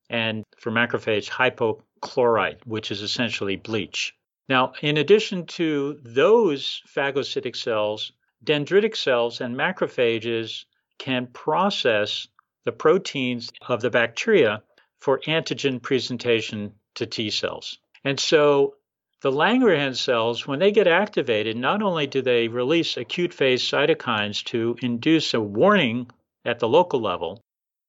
and 0.08 0.44
for 0.56 0.70
macrophage, 0.70 1.28
hypochlorite, 1.28 2.64
which 2.64 2.90
is 2.90 3.02
essentially 3.02 3.56
bleach. 3.56 4.14
Now, 4.50 4.72
in 4.82 4.96
addition 4.96 5.46
to 5.58 6.00
those 6.02 6.82
phagocytic 6.88 7.54
cells, 7.54 8.10
dendritic 8.44 8.96
cells 8.96 9.40
and 9.40 9.54
macrophages 9.54 10.64
can 10.98 11.28
process 11.28 12.26
the 12.64 12.72
proteins 12.72 13.52
of 13.68 13.80
the 13.80 13.90
bacteria 13.90 14.64
for 14.98 15.20
antigen 15.20 15.80
presentation 15.80 16.74
to 16.96 17.06
T 17.06 17.30
cells. 17.30 17.78
And 18.02 18.18
so 18.18 18.74
the 19.20 19.30
Langerhans 19.30 19.98
cells, 19.98 20.48
when 20.48 20.58
they 20.58 20.72
get 20.72 20.88
activated, 20.88 21.56
not 21.56 21.80
only 21.80 22.08
do 22.08 22.20
they 22.20 22.48
release 22.48 22.96
acute 22.96 23.32
phase 23.32 23.62
cytokines 23.62 24.42
to 24.46 24.76
induce 24.82 25.32
a 25.32 25.40
warning 25.40 26.10
at 26.44 26.58
the 26.58 26.68
local 26.68 27.00
level, 27.00 27.40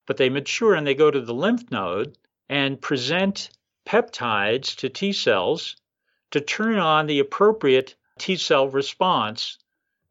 but 0.05 0.17
they 0.17 0.29
mature 0.29 0.75
and 0.75 0.85
they 0.85 0.93
go 0.93 1.09
to 1.09 1.21
the 1.21 1.33
lymph 1.33 1.71
node 1.71 2.15
and 2.49 2.79
present 2.79 3.49
peptides 3.83 4.75
to 4.75 4.89
T 4.89 5.11
cells 5.11 5.75
to 6.31 6.41
turn 6.41 6.79
on 6.79 7.07
the 7.07 7.19
appropriate 7.19 7.95
T 8.19 8.35
cell 8.35 8.67
response 8.67 9.57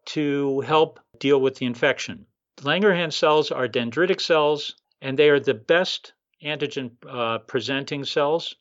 to 0.06 0.60
help 0.60 1.00
deal 1.18 1.40
with 1.40 1.56
the 1.56 1.66
infection. 1.66 2.26
Langerhans 2.62 3.14
cells 3.14 3.50
are 3.50 3.68
dendritic 3.68 4.20
cells, 4.20 4.74
and 5.00 5.18
they 5.18 5.30
are 5.30 5.40
the 5.40 5.54
best 5.54 6.12
antigen 6.42 6.92
uh, 7.08 7.38
presenting 7.38 8.04
cells. 8.04 8.54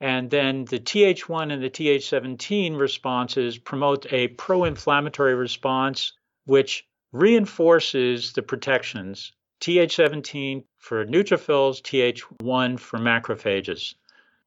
And 0.00 0.30
then 0.30 0.64
the 0.64 0.80
Th1 0.80 1.52
and 1.52 1.62
the 1.62 1.70
Th17 1.70 2.78
responses 2.78 3.58
promote 3.58 4.10
a 4.12 4.28
pro 4.28 4.64
inflammatory 4.64 5.34
response, 5.34 6.12
which 6.44 6.86
reinforces 7.12 8.32
the 8.32 8.42
protections 8.42 9.32
Th17 9.60 10.64
for 10.78 11.04
neutrophils, 11.04 11.82
Th1 11.82 12.78
for 12.78 12.98
macrophages. 12.98 13.94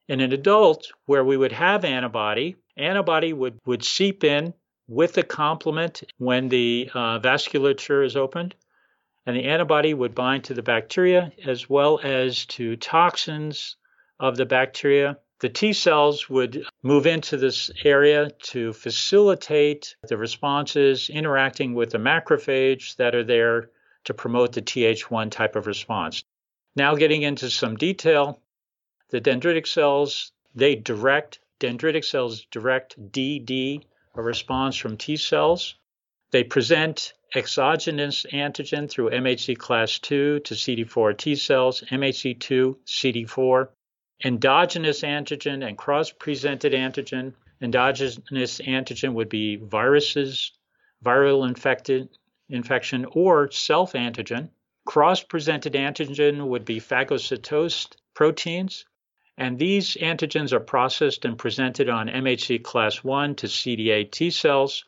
In 0.09 0.19
an 0.19 0.33
adult 0.33 0.91
where 1.05 1.23
we 1.23 1.37
would 1.37 1.53
have 1.53 1.85
antibody, 1.85 2.57
antibody 2.75 3.31
would, 3.31 3.59
would 3.65 3.85
seep 3.85 4.23
in 4.23 4.53
with 4.87 5.13
the 5.13 5.23
complement 5.23 6.03
when 6.17 6.49
the 6.49 6.89
uh, 6.93 7.19
vasculature 7.19 8.05
is 8.05 8.17
opened, 8.17 8.53
and 9.25 9.35
the 9.35 9.45
antibody 9.45 9.93
would 9.93 10.13
bind 10.13 10.43
to 10.45 10.53
the 10.53 10.61
bacteria 10.61 11.31
as 11.45 11.69
well 11.69 12.01
as 12.03 12.45
to 12.47 12.75
toxins 12.75 13.77
of 14.19 14.35
the 14.35 14.45
bacteria. 14.45 15.17
The 15.39 15.49
T 15.49 15.71
cells 15.71 16.29
would 16.29 16.65
move 16.83 17.05
into 17.07 17.37
this 17.37 17.71
area 17.83 18.29
to 18.43 18.73
facilitate 18.73 19.95
the 20.07 20.17
responses 20.17 21.09
interacting 21.09 21.75
with 21.75 21.91
the 21.91 21.97
macrophage 21.97 22.97
that 22.97 23.15
are 23.15 23.23
there 23.23 23.69
to 24.03 24.13
promote 24.13 24.51
the 24.51 24.61
Th1 24.61 25.31
type 25.31 25.55
of 25.55 25.65
response. 25.65 26.23
Now, 26.75 26.95
getting 26.95 27.21
into 27.21 27.49
some 27.49 27.77
detail, 27.77 28.41
the 29.13 29.21
dendritic 29.21 29.67
cells, 29.67 30.31
they 30.55 30.73
direct, 30.73 31.39
dendritic 31.59 32.03
cells 32.03 32.47
direct 32.49 32.99
DD, 33.11 33.83
a 34.15 34.21
response 34.23 34.75
from 34.75 34.97
T 34.97 35.17
cells. 35.17 35.75
They 36.31 36.43
present 36.43 37.13
exogenous 37.35 38.25
antigen 38.33 38.89
through 38.89 39.11
MHC 39.11 39.55
class 39.55 39.99
2 39.99 40.39
to 40.39 40.55
CD4 40.55 41.15
T 41.15 41.35
cells, 41.35 41.83
MHC2, 41.91 42.75
CD4, 42.87 43.67
endogenous 44.25 45.01
antigen 45.03 45.63
and 45.63 45.77
cross 45.77 46.11
presented 46.11 46.73
antigen. 46.73 47.33
Endogenous 47.61 48.61
antigen 48.61 49.13
would 49.13 49.29
be 49.29 49.57
viruses, 49.57 50.53
viral 51.05 51.47
infected 51.47 52.09
infection 52.49 53.05
or 53.11 53.51
self 53.51 53.93
antigen. 53.93 54.49
Cross 54.87 55.25
presented 55.25 55.73
antigen 55.73 56.47
would 56.47 56.65
be 56.65 56.79
phagocytosed 56.79 57.95
proteins. 58.15 58.85
And 59.37 59.57
these 59.57 59.95
antigens 59.95 60.53
are 60.53 60.59
processed 60.59 61.25
and 61.25 61.37
presented 61.37 61.89
on 61.89 62.07
MHC 62.07 62.63
class 62.63 63.03
1 63.03 63.35
to 63.35 63.47
CD8 63.47 64.11
T 64.11 64.29
cells. 64.29 64.85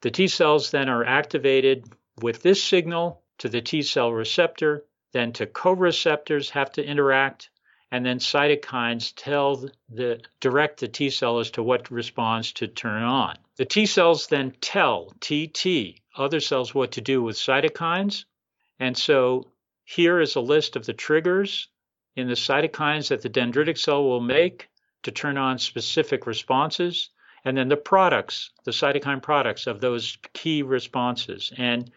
The 0.00 0.10
T 0.10 0.26
cells 0.26 0.70
then 0.72 0.88
are 0.88 1.04
activated 1.04 1.84
with 2.20 2.42
this 2.42 2.62
signal 2.62 3.22
to 3.38 3.48
the 3.48 3.62
T 3.62 3.82
cell 3.82 4.12
receptor, 4.12 4.84
then 5.12 5.32
to 5.34 5.46
co-receptors 5.46 6.50
have 6.50 6.72
to 6.72 6.84
interact, 6.84 7.50
and 7.90 8.04
then 8.04 8.18
cytokines 8.18 9.12
tell 9.14 9.68
the 9.88 10.20
direct 10.40 10.80
the 10.80 10.88
T 10.88 11.10
cell 11.10 11.38
as 11.38 11.52
to 11.52 11.62
what 11.62 11.90
response 11.90 12.52
to 12.52 12.66
turn 12.66 13.04
on. 13.04 13.38
The 13.56 13.64
T 13.64 13.86
cells 13.86 14.26
then 14.26 14.52
tell 14.60 15.12
TT 15.20 16.00
other 16.16 16.40
cells 16.40 16.74
what 16.74 16.92
to 16.92 17.00
do 17.00 17.22
with 17.22 17.36
cytokines. 17.36 18.24
And 18.80 18.98
so 18.98 19.46
here 19.84 20.20
is 20.20 20.34
a 20.34 20.40
list 20.40 20.74
of 20.74 20.86
the 20.86 20.92
triggers 20.92 21.68
in 22.16 22.28
the 22.28 22.34
cytokines 22.34 23.08
that 23.08 23.22
the 23.22 23.30
dendritic 23.30 23.78
cell 23.78 24.04
will 24.04 24.20
make 24.20 24.68
to 25.02 25.10
turn 25.10 25.36
on 25.36 25.58
specific 25.58 26.26
responses, 26.26 27.10
and 27.44 27.56
then 27.56 27.68
the 27.68 27.76
products, 27.76 28.50
the 28.64 28.70
cytokine 28.70 29.22
products 29.22 29.66
of 29.66 29.80
those 29.80 30.16
key 30.32 30.62
responses. 30.62 31.52
And 31.56 31.90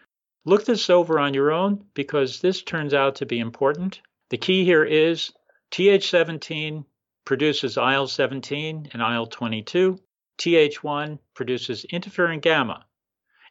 look 0.44 0.64
this 0.64 0.90
over 0.90 1.18
on 1.18 1.34
your 1.34 1.52
own 1.52 1.84
because 1.94 2.40
this 2.40 2.62
turns 2.62 2.94
out 2.94 3.16
to 3.16 3.26
be 3.26 3.38
important. 3.38 4.00
The 4.30 4.38
key 4.38 4.64
here 4.64 4.84
is 4.84 5.32
Th17 5.70 6.84
produces 7.24 7.76
IL 7.76 8.08
17 8.08 8.90
and 8.92 9.02
IL 9.02 9.26
22. 9.26 9.98
Th1 10.38 11.18
produces 11.34 11.86
interferon 11.92 12.40
gamma 12.40 12.84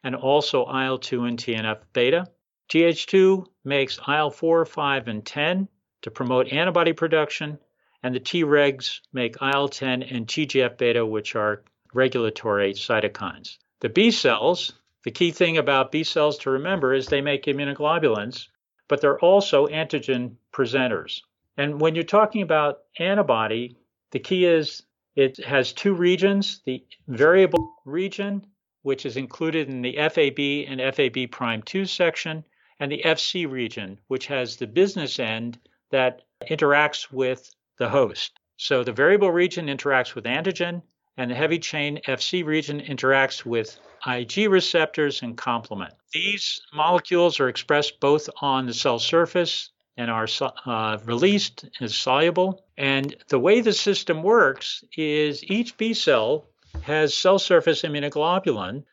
and 0.03 0.15
also 0.15 0.65
IL 0.65 0.97
2 0.99 1.25
and 1.25 1.37
TNF 1.37 1.79
beta. 1.93 2.27
Th2 2.69 3.45
makes 3.63 3.99
IL 4.07 4.29
4, 4.29 4.65
5, 4.65 5.07
and 5.07 5.25
10 5.25 5.67
to 6.01 6.11
promote 6.11 6.51
antibody 6.51 6.93
production, 6.93 7.59
and 8.03 8.13
the 8.13 8.19
Tregs 8.19 9.01
make 9.11 9.41
IL 9.41 9.69
10 9.69 10.03
and 10.03 10.27
TGF 10.27 10.77
beta, 10.77 11.05
which 11.05 11.35
are 11.35 11.63
regulatory 11.93 12.73
cytokines. 12.73 13.57
The 13.79 13.89
B 13.89 14.11
cells, 14.11 14.73
the 15.03 15.11
key 15.11 15.31
thing 15.31 15.57
about 15.57 15.91
B 15.91 16.03
cells 16.03 16.37
to 16.39 16.51
remember 16.51 16.93
is 16.93 17.07
they 17.07 17.21
make 17.21 17.45
immunoglobulins, 17.45 18.47
but 18.87 19.01
they're 19.01 19.19
also 19.19 19.67
antigen 19.67 20.35
presenters. 20.53 21.21
And 21.57 21.81
when 21.81 21.95
you're 21.95 22.03
talking 22.03 22.41
about 22.41 22.79
antibody, 22.99 23.77
the 24.11 24.19
key 24.19 24.45
is 24.45 24.83
it 25.15 25.43
has 25.43 25.73
two 25.73 25.93
regions 25.93 26.61
the 26.65 26.83
variable 27.07 27.73
region 27.85 28.45
which 28.87 29.05
is 29.05 29.17
included 29.17 29.67
in 29.67 29.81
the 29.81 29.97
FAB 29.97 30.39
and 30.65 30.95
FAB 30.95 31.29
prime 31.29 31.61
2 31.61 31.85
section, 31.85 32.45
and 32.79 32.89
the 32.89 33.01
FC 33.03 33.45
region, 33.45 33.99
which 34.07 34.27
has 34.27 34.55
the 34.55 34.65
business 34.65 35.19
end 35.19 35.59
that 35.91 36.23
interacts 36.49 37.11
with 37.11 37.53
the 37.77 37.89
host. 37.89 38.39
So 38.57 38.83
the 38.83 38.91
variable 38.91 39.31
region 39.31 39.67
interacts 39.67 40.15
with 40.15 40.25
antigen, 40.25 40.81
and 41.17 41.31
the 41.31 41.35
heavy 41.35 41.59
chain 41.59 41.99
FC 42.07 42.45
region 42.45 42.79
interacts 42.79 43.45
with 43.45 43.79
Ig 44.05 44.49
receptors 44.49 45.21
and 45.23 45.37
complement. 45.37 45.93
These 46.13 46.61
molecules 46.73 47.39
are 47.39 47.49
expressed 47.49 47.99
both 47.99 48.29
on 48.41 48.67
the 48.67 48.73
cell 48.73 48.99
surface 48.99 49.71
and 49.97 50.11
are 50.11 50.27
uh, 50.65 50.99
released 51.05 51.65
as 51.81 51.95
soluble. 51.95 52.63
And 52.77 53.15
the 53.29 53.39
way 53.39 53.61
the 53.61 53.73
system 53.73 54.21
works 54.21 54.83
is 54.95 55.43
each 55.43 55.75
B 55.77 55.93
cell 55.93 56.45
has 56.81 57.15
cell 57.15 57.39
surface 57.39 57.81
immunoglobulin. 57.81 58.83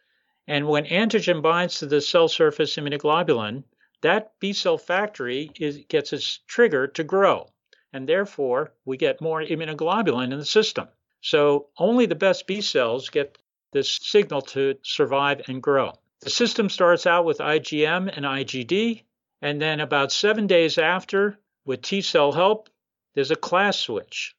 And 0.46 0.66
when 0.66 0.86
antigen 0.86 1.42
binds 1.42 1.78
to 1.78 1.86
the 1.86 2.00
cell 2.00 2.28
surface 2.28 2.76
immunoglobulin, 2.76 3.64
that 4.04 4.32
B 4.38 4.52
cell 4.52 4.76
factory 4.76 5.50
is, 5.58 5.78
gets 5.88 6.12
its 6.12 6.40
trigger 6.46 6.86
to 6.88 7.02
grow. 7.02 7.48
And 7.90 8.06
therefore, 8.06 8.74
we 8.84 8.98
get 8.98 9.22
more 9.22 9.42
immunoglobulin 9.42 10.30
in 10.30 10.38
the 10.38 10.44
system. 10.44 10.88
So 11.22 11.68
only 11.78 12.04
the 12.04 12.14
best 12.14 12.46
B 12.46 12.60
cells 12.60 13.08
get 13.08 13.38
this 13.72 13.98
signal 14.02 14.42
to 14.42 14.76
survive 14.82 15.40
and 15.48 15.62
grow. 15.62 15.94
The 16.20 16.28
system 16.28 16.68
starts 16.68 17.06
out 17.06 17.24
with 17.24 17.38
IgM 17.38 18.14
and 18.14 18.26
IgD, 18.26 19.02
and 19.40 19.60
then 19.60 19.80
about 19.80 20.12
seven 20.12 20.46
days 20.46 20.76
after, 20.76 21.38
with 21.64 21.80
T 21.80 22.02
cell 22.02 22.30
help, 22.30 22.68
there's 23.14 23.30
a 23.30 23.36
class 23.36 23.78
switch. 23.78 24.36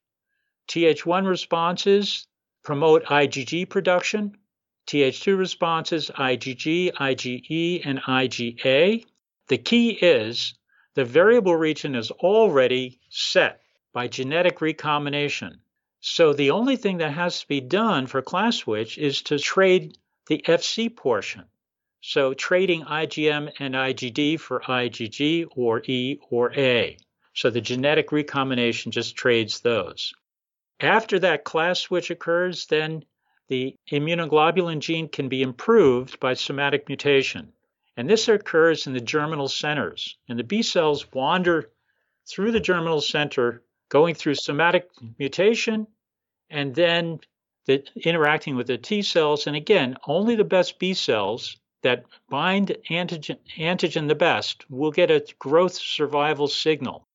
Th1 0.67 1.27
responses 1.27 2.27
promote 2.63 3.05
IgG 3.05 3.67
production, 3.67 4.37
Th2 4.87 5.37
responses, 5.37 6.11
IgG, 6.15 6.93
IgE, 6.93 7.81
and 7.83 7.99
IgA. 8.03 9.05
The 9.47 9.57
key 9.57 9.91
is 9.91 10.55
the 10.95 11.05
variable 11.05 11.55
region 11.55 11.95
is 11.95 12.09
already 12.11 12.99
set 13.09 13.61
by 13.93 14.07
genetic 14.07 14.59
recombination. 14.59 15.61
So 16.01 16.33
the 16.33 16.51
only 16.51 16.75
thing 16.75 16.97
that 16.97 17.13
has 17.13 17.41
to 17.41 17.47
be 17.47 17.61
done 17.61 18.07
for 18.07 18.21
class 18.21 18.57
switch 18.57 18.97
is 18.97 19.21
to 19.23 19.39
trade 19.39 19.97
the 20.27 20.43
FC 20.47 20.95
portion. 20.95 21.45
So 22.01 22.33
trading 22.33 22.83
IgM 22.83 23.51
and 23.59 23.73
IgD 23.73 24.39
for 24.39 24.59
IgG 24.61 25.47
or 25.55 25.81
E 25.85 26.19
or 26.29 26.53
A. 26.53 26.97
So 27.33 27.49
the 27.49 27.61
genetic 27.61 28.11
recombination 28.11 28.91
just 28.91 29.15
trades 29.15 29.61
those. 29.61 30.13
After 30.79 31.19
that 31.19 31.43
class 31.43 31.79
switch 31.79 32.09
occurs, 32.09 32.65
then 32.67 33.05
the 33.47 33.75
immunoglobulin 33.91 34.79
gene 34.79 35.07
can 35.07 35.29
be 35.29 35.41
improved 35.41 36.19
by 36.19 36.33
somatic 36.33 36.87
mutation. 36.87 37.53
And 37.97 38.09
this 38.09 38.27
occurs 38.27 38.87
in 38.87 38.93
the 38.93 38.99
germinal 38.99 39.47
centers. 39.47 40.17
And 40.27 40.37
the 40.37 40.43
B 40.43 40.61
cells 40.61 41.11
wander 41.13 41.71
through 42.27 42.51
the 42.51 42.59
germinal 42.59 43.01
center, 43.01 43.63
going 43.89 44.15
through 44.15 44.35
somatic 44.35 44.89
mutation 45.17 45.87
and 46.49 46.75
then 46.75 47.19
the, 47.65 47.83
interacting 47.95 48.55
with 48.55 48.67
the 48.67 48.77
T 48.77 49.01
cells. 49.01 49.47
And 49.47 49.55
again, 49.55 49.97
only 50.07 50.35
the 50.35 50.43
best 50.43 50.79
B 50.79 50.93
cells 50.93 51.57
that 51.83 52.05
bind 52.29 52.75
antigen, 52.89 53.37
antigen 53.57 54.07
the 54.07 54.15
best 54.15 54.69
will 54.69 54.91
get 54.91 55.11
a 55.11 55.25
growth 55.39 55.75
survival 55.75 56.47
signal 56.47 57.07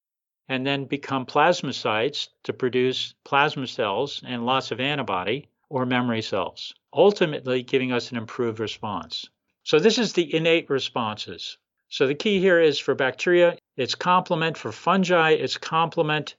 and 0.49 0.67
then 0.67 0.85
become 0.85 1.27
plasmacytes 1.27 2.29
to 2.45 2.53
produce 2.53 3.15
plasma 3.25 3.67
cells 3.67 4.23
and 4.27 4.47
lots 4.47 4.71
of 4.71 4.81
antibody 4.81 5.49
or 5.69 5.87
memory 5.87 6.23
cells, 6.23 6.75
ultimately 6.93 7.63
giving 7.63 7.93
us 7.93 8.11
an 8.11 8.17
improved 8.17 8.59
response. 8.59 9.29
So 9.65 9.79
this 9.79 9.99
is 9.99 10.13
the 10.13 10.35
innate 10.35 10.71
responses. 10.71 11.59
So 11.89 12.07
the 12.07 12.15
key 12.15 12.41
here 12.41 12.61
is 12.61 12.79
for 12.79 12.95
bacteria, 12.95 13.59
it's 13.77 13.95
complement. 13.95 14.57
For 14.57 14.73
fungi, 14.73 15.31
it's 15.31 15.59
complement. 15.59 16.37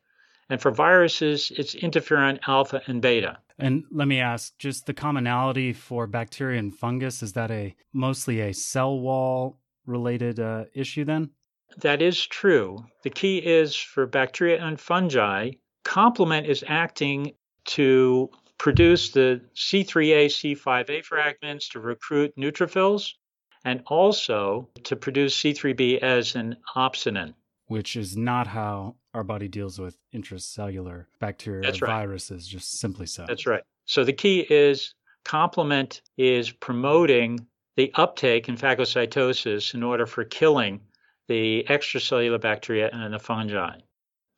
And 0.50 0.62
for 0.62 0.72
viruses, 0.72 1.52
it's 1.56 1.76
interferon 1.76 2.40
alpha 2.48 2.82
and 2.88 3.02
beta. 3.02 3.38
And 3.58 3.84
let 3.92 4.08
me 4.08 4.20
ask, 4.20 4.58
just 4.58 4.86
the 4.86 4.94
commonality 4.94 5.72
for 5.72 6.08
bacteria 6.08 6.60
and 6.60 6.76
fungus, 6.76 7.22
is 7.22 7.34
that 7.34 7.52
a 7.52 7.76
mostly 7.94 8.42
a 8.42 8.54
cell 8.54 9.00
wall 9.00 9.60
related 9.86 10.40
uh, 10.40 10.66
issue 10.74 11.06
then? 11.06 11.30
That 11.78 12.02
is 12.02 12.26
true. 12.26 12.86
The 13.04 13.10
key 13.10 13.38
is 13.38 13.76
for 13.76 14.06
bacteria 14.06 14.62
and 14.62 14.80
fungi, 14.80 15.52
complement 15.84 16.48
is 16.48 16.64
acting 16.68 17.34
to 17.66 18.30
produce 18.62 19.10
the 19.10 19.42
C3a, 19.56 20.28
C5a 20.28 21.04
fragments 21.04 21.68
to 21.70 21.80
recruit 21.80 22.32
neutrophils 22.38 23.14
and 23.66 23.82
also 23.88 24.70
to 24.84 24.96
produce 24.96 25.36
C3b 25.42 25.98
as 25.98 26.36
an 26.36 26.56
opsonin. 26.76 27.34
Which 27.66 27.96
is 27.96 28.16
not 28.16 28.46
how 28.46 28.98
our 29.16 29.24
body 29.24 29.48
deals 29.48 29.80
with 29.80 29.98
intracellular 30.14 31.06
bacteria 31.20 31.64
That's 31.64 31.82
or 31.82 31.86
right. 31.86 32.02
viruses, 32.02 32.48
just 32.48 32.80
simply 32.80 33.08
so. 33.08 33.26
That's 33.28 33.48
right. 33.48 33.64
So 33.86 34.04
the 34.04 34.14
key 34.14 34.42
is 34.48 34.94
complement 35.26 36.04
is 36.20 36.52
promoting 36.52 37.48
the 37.78 37.92
uptake 37.96 38.48
in 38.48 38.58
phagocytosis 38.58 39.74
in 39.74 39.82
order 39.82 40.06
for 40.06 40.24
killing 40.24 40.82
the 41.28 41.66
extracellular 41.68 42.40
bacteria 42.40 42.92
and 42.94 43.12
the 43.12 43.18
fungi. 43.18 43.80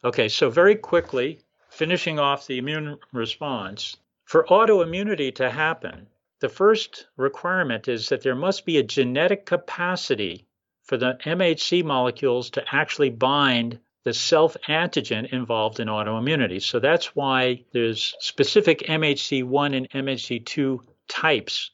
Okay, 0.05 0.29
so 0.29 0.49
very 0.49 0.75
quickly, 0.75 1.41
finishing 1.69 2.19
off 2.19 2.47
the 2.47 2.57
immune 2.57 2.97
response, 3.11 3.97
for 4.33 4.45
autoimmunity 4.45 5.35
to 5.35 5.47
happen, 5.47 6.07
the 6.39 6.49
first 6.49 7.05
requirement 7.17 7.87
is 7.87 8.09
that 8.09 8.23
there 8.23 8.33
must 8.33 8.65
be 8.65 8.79
a 8.79 8.81
genetic 8.97 9.45
capacity 9.45 10.47
for 10.85 10.97
the 10.97 11.19
MHC 11.23 11.83
molecules 11.83 12.49
to 12.49 12.63
actually 12.71 13.11
bind 13.11 13.77
the 14.03 14.11
self 14.11 14.57
antigen 14.67 15.31
involved 15.31 15.79
in 15.79 15.87
autoimmunity. 15.87 16.59
So 16.59 16.79
that's 16.79 17.15
why 17.15 17.63
there's 17.73 18.15
specific 18.21 18.79
MHC1 18.79 19.77
and 19.77 19.89
MHC2 19.91 20.79
types 21.07 21.69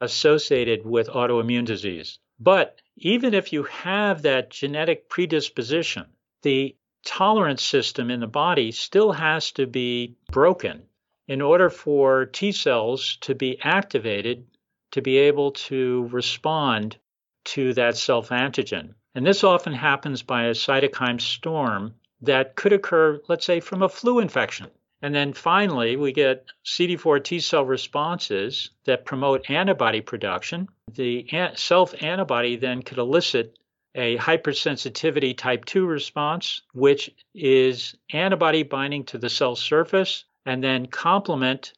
associated 0.00 0.84
with 0.84 1.06
autoimmune 1.06 1.64
disease. 1.64 2.18
But 2.40 2.82
even 2.96 3.34
if 3.34 3.52
you 3.52 3.62
have 3.62 4.22
that 4.22 4.50
genetic 4.50 5.08
predisposition, 5.08 6.06
the 6.42 6.74
tolerance 7.04 7.62
system 7.62 8.10
in 8.10 8.18
the 8.18 8.26
body 8.26 8.72
still 8.72 9.12
has 9.12 9.52
to 9.52 9.68
be 9.68 10.16
broken 10.32 10.88
in 11.30 11.40
order 11.40 11.70
for 11.70 12.26
T 12.26 12.50
cells 12.50 13.16
to 13.20 13.36
be 13.36 13.56
activated 13.62 14.44
to 14.90 15.00
be 15.00 15.16
able 15.16 15.52
to 15.52 16.08
respond 16.10 16.96
to 17.44 17.72
that 17.74 17.96
self 17.96 18.30
antigen. 18.30 18.94
And 19.14 19.24
this 19.24 19.44
often 19.44 19.72
happens 19.72 20.22
by 20.24 20.46
a 20.46 20.54
cytokine 20.54 21.20
storm 21.20 21.94
that 22.22 22.56
could 22.56 22.72
occur, 22.72 23.20
let's 23.28 23.46
say, 23.46 23.60
from 23.60 23.84
a 23.84 23.88
flu 23.88 24.18
infection. 24.18 24.66
And 25.02 25.14
then 25.14 25.32
finally, 25.32 25.94
we 25.94 26.10
get 26.10 26.46
CD4 26.64 27.22
T 27.22 27.38
cell 27.38 27.64
responses 27.64 28.70
that 28.84 29.04
promote 29.04 29.48
antibody 29.48 30.00
production. 30.00 30.68
The 30.92 31.28
self 31.54 31.94
antibody 32.02 32.56
then 32.56 32.82
could 32.82 32.98
elicit 32.98 33.56
a 33.94 34.16
hypersensitivity 34.16 35.38
type 35.38 35.64
2 35.64 35.86
response, 35.86 36.62
which 36.72 37.08
is 37.34 37.94
antibody 38.12 38.64
binding 38.64 39.04
to 39.04 39.18
the 39.18 39.30
cell 39.30 39.54
surface 39.54 40.24
and 40.46 40.62
then 40.62 40.86
complement 40.86 41.72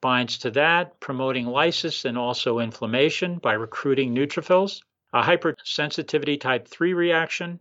binds 0.00 0.38
to 0.38 0.50
that, 0.52 0.98
promoting 1.00 1.46
lysis 1.46 2.04
and 2.04 2.16
also 2.16 2.58
inflammation 2.58 3.38
by 3.38 3.52
recruiting 3.52 4.14
neutrophils. 4.14 4.82
A 5.12 5.22
hypersensitivity 5.22 6.40
type 6.40 6.68
3 6.68 6.94
reaction, 6.94 7.60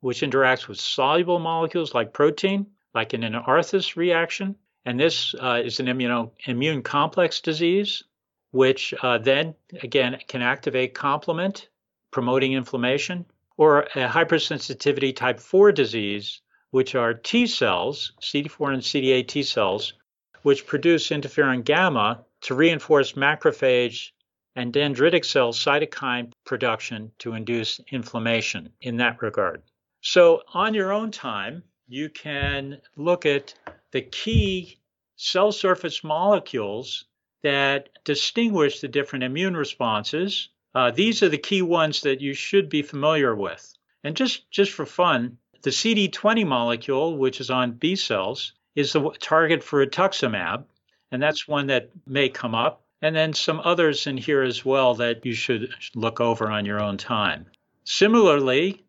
which 0.00 0.22
interacts 0.22 0.66
with 0.66 0.80
soluble 0.80 1.38
molecules 1.38 1.94
like 1.94 2.12
protein, 2.12 2.66
like 2.94 3.14
in 3.14 3.22
an 3.22 3.34
Arthus 3.34 3.96
reaction. 3.96 4.56
And 4.84 4.98
this 4.98 5.34
uh, 5.34 5.60
is 5.64 5.80
an 5.80 5.86
immuno, 5.86 6.32
immune 6.46 6.82
complex 6.82 7.40
disease, 7.40 8.02
which 8.50 8.94
uh, 9.02 9.18
then 9.18 9.54
again 9.82 10.18
can 10.26 10.40
activate 10.40 10.94
complement, 10.94 11.68
promoting 12.10 12.54
inflammation, 12.54 13.26
or 13.56 13.82
a 13.82 14.08
hypersensitivity 14.08 15.14
type 15.14 15.40
4 15.40 15.72
disease, 15.72 16.40
which 16.70 16.94
are 16.94 17.14
T 17.14 17.46
cells, 17.46 18.12
CD4 18.20 18.74
and 18.74 18.82
CD8 18.82 19.28
T 19.28 19.42
cells, 19.42 19.94
which 20.42 20.66
produce 20.66 21.08
interferon 21.08 21.64
gamma 21.64 22.24
to 22.42 22.54
reinforce 22.54 23.12
macrophage 23.12 24.10
and 24.54 24.72
dendritic 24.72 25.24
cell 25.24 25.52
cytokine 25.52 26.32
production 26.44 27.12
to 27.18 27.34
induce 27.34 27.80
inflammation 27.90 28.72
in 28.80 28.96
that 28.96 29.22
regard. 29.22 29.62
So, 30.00 30.42
on 30.52 30.74
your 30.74 30.92
own 30.92 31.10
time, 31.10 31.62
you 31.88 32.08
can 32.08 32.80
look 32.96 33.24
at 33.24 33.54
the 33.92 34.02
key 34.02 34.78
cell 35.16 35.52
surface 35.52 36.04
molecules 36.04 37.06
that 37.42 37.88
distinguish 38.04 38.80
the 38.80 38.88
different 38.88 39.24
immune 39.24 39.56
responses. 39.56 40.48
Uh, 40.74 40.90
these 40.90 41.22
are 41.22 41.28
the 41.28 41.38
key 41.38 41.62
ones 41.62 42.02
that 42.02 42.20
you 42.20 42.34
should 42.34 42.68
be 42.68 42.82
familiar 42.82 43.34
with. 43.34 43.74
And 44.04 44.16
just, 44.16 44.50
just 44.50 44.72
for 44.72 44.86
fun, 44.86 45.38
the 45.62 45.70
CD20 45.70 46.46
molecule, 46.46 47.16
which 47.16 47.40
is 47.40 47.50
on 47.50 47.72
B 47.72 47.96
cells, 47.96 48.52
is 48.74 48.92
the 48.92 49.10
target 49.18 49.62
for 49.62 49.84
rituximab, 49.84 50.64
and 51.10 51.22
that's 51.22 51.48
one 51.48 51.66
that 51.66 51.90
may 52.06 52.28
come 52.28 52.54
up. 52.54 52.82
And 53.00 53.14
then 53.14 53.32
some 53.32 53.60
others 53.64 54.06
in 54.08 54.16
here 54.16 54.42
as 54.42 54.64
well 54.64 54.94
that 54.96 55.24
you 55.24 55.32
should 55.32 55.72
look 55.94 56.20
over 56.20 56.50
on 56.50 56.64
your 56.64 56.82
own 56.82 56.96
time. 56.96 57.46
Similarly, 57.84 58.84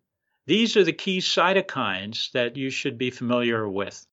these 0.48 0.76
are 0.78 0.84
the 0.84 0.94
key 0.94 1.20
cytokines 1.20 2.32
that 2.32 2.58
you 2.58 2.72
should 2.72 2.98
be 2.98 3.12
familiar 3.12 3.70
with. 3.70 4.04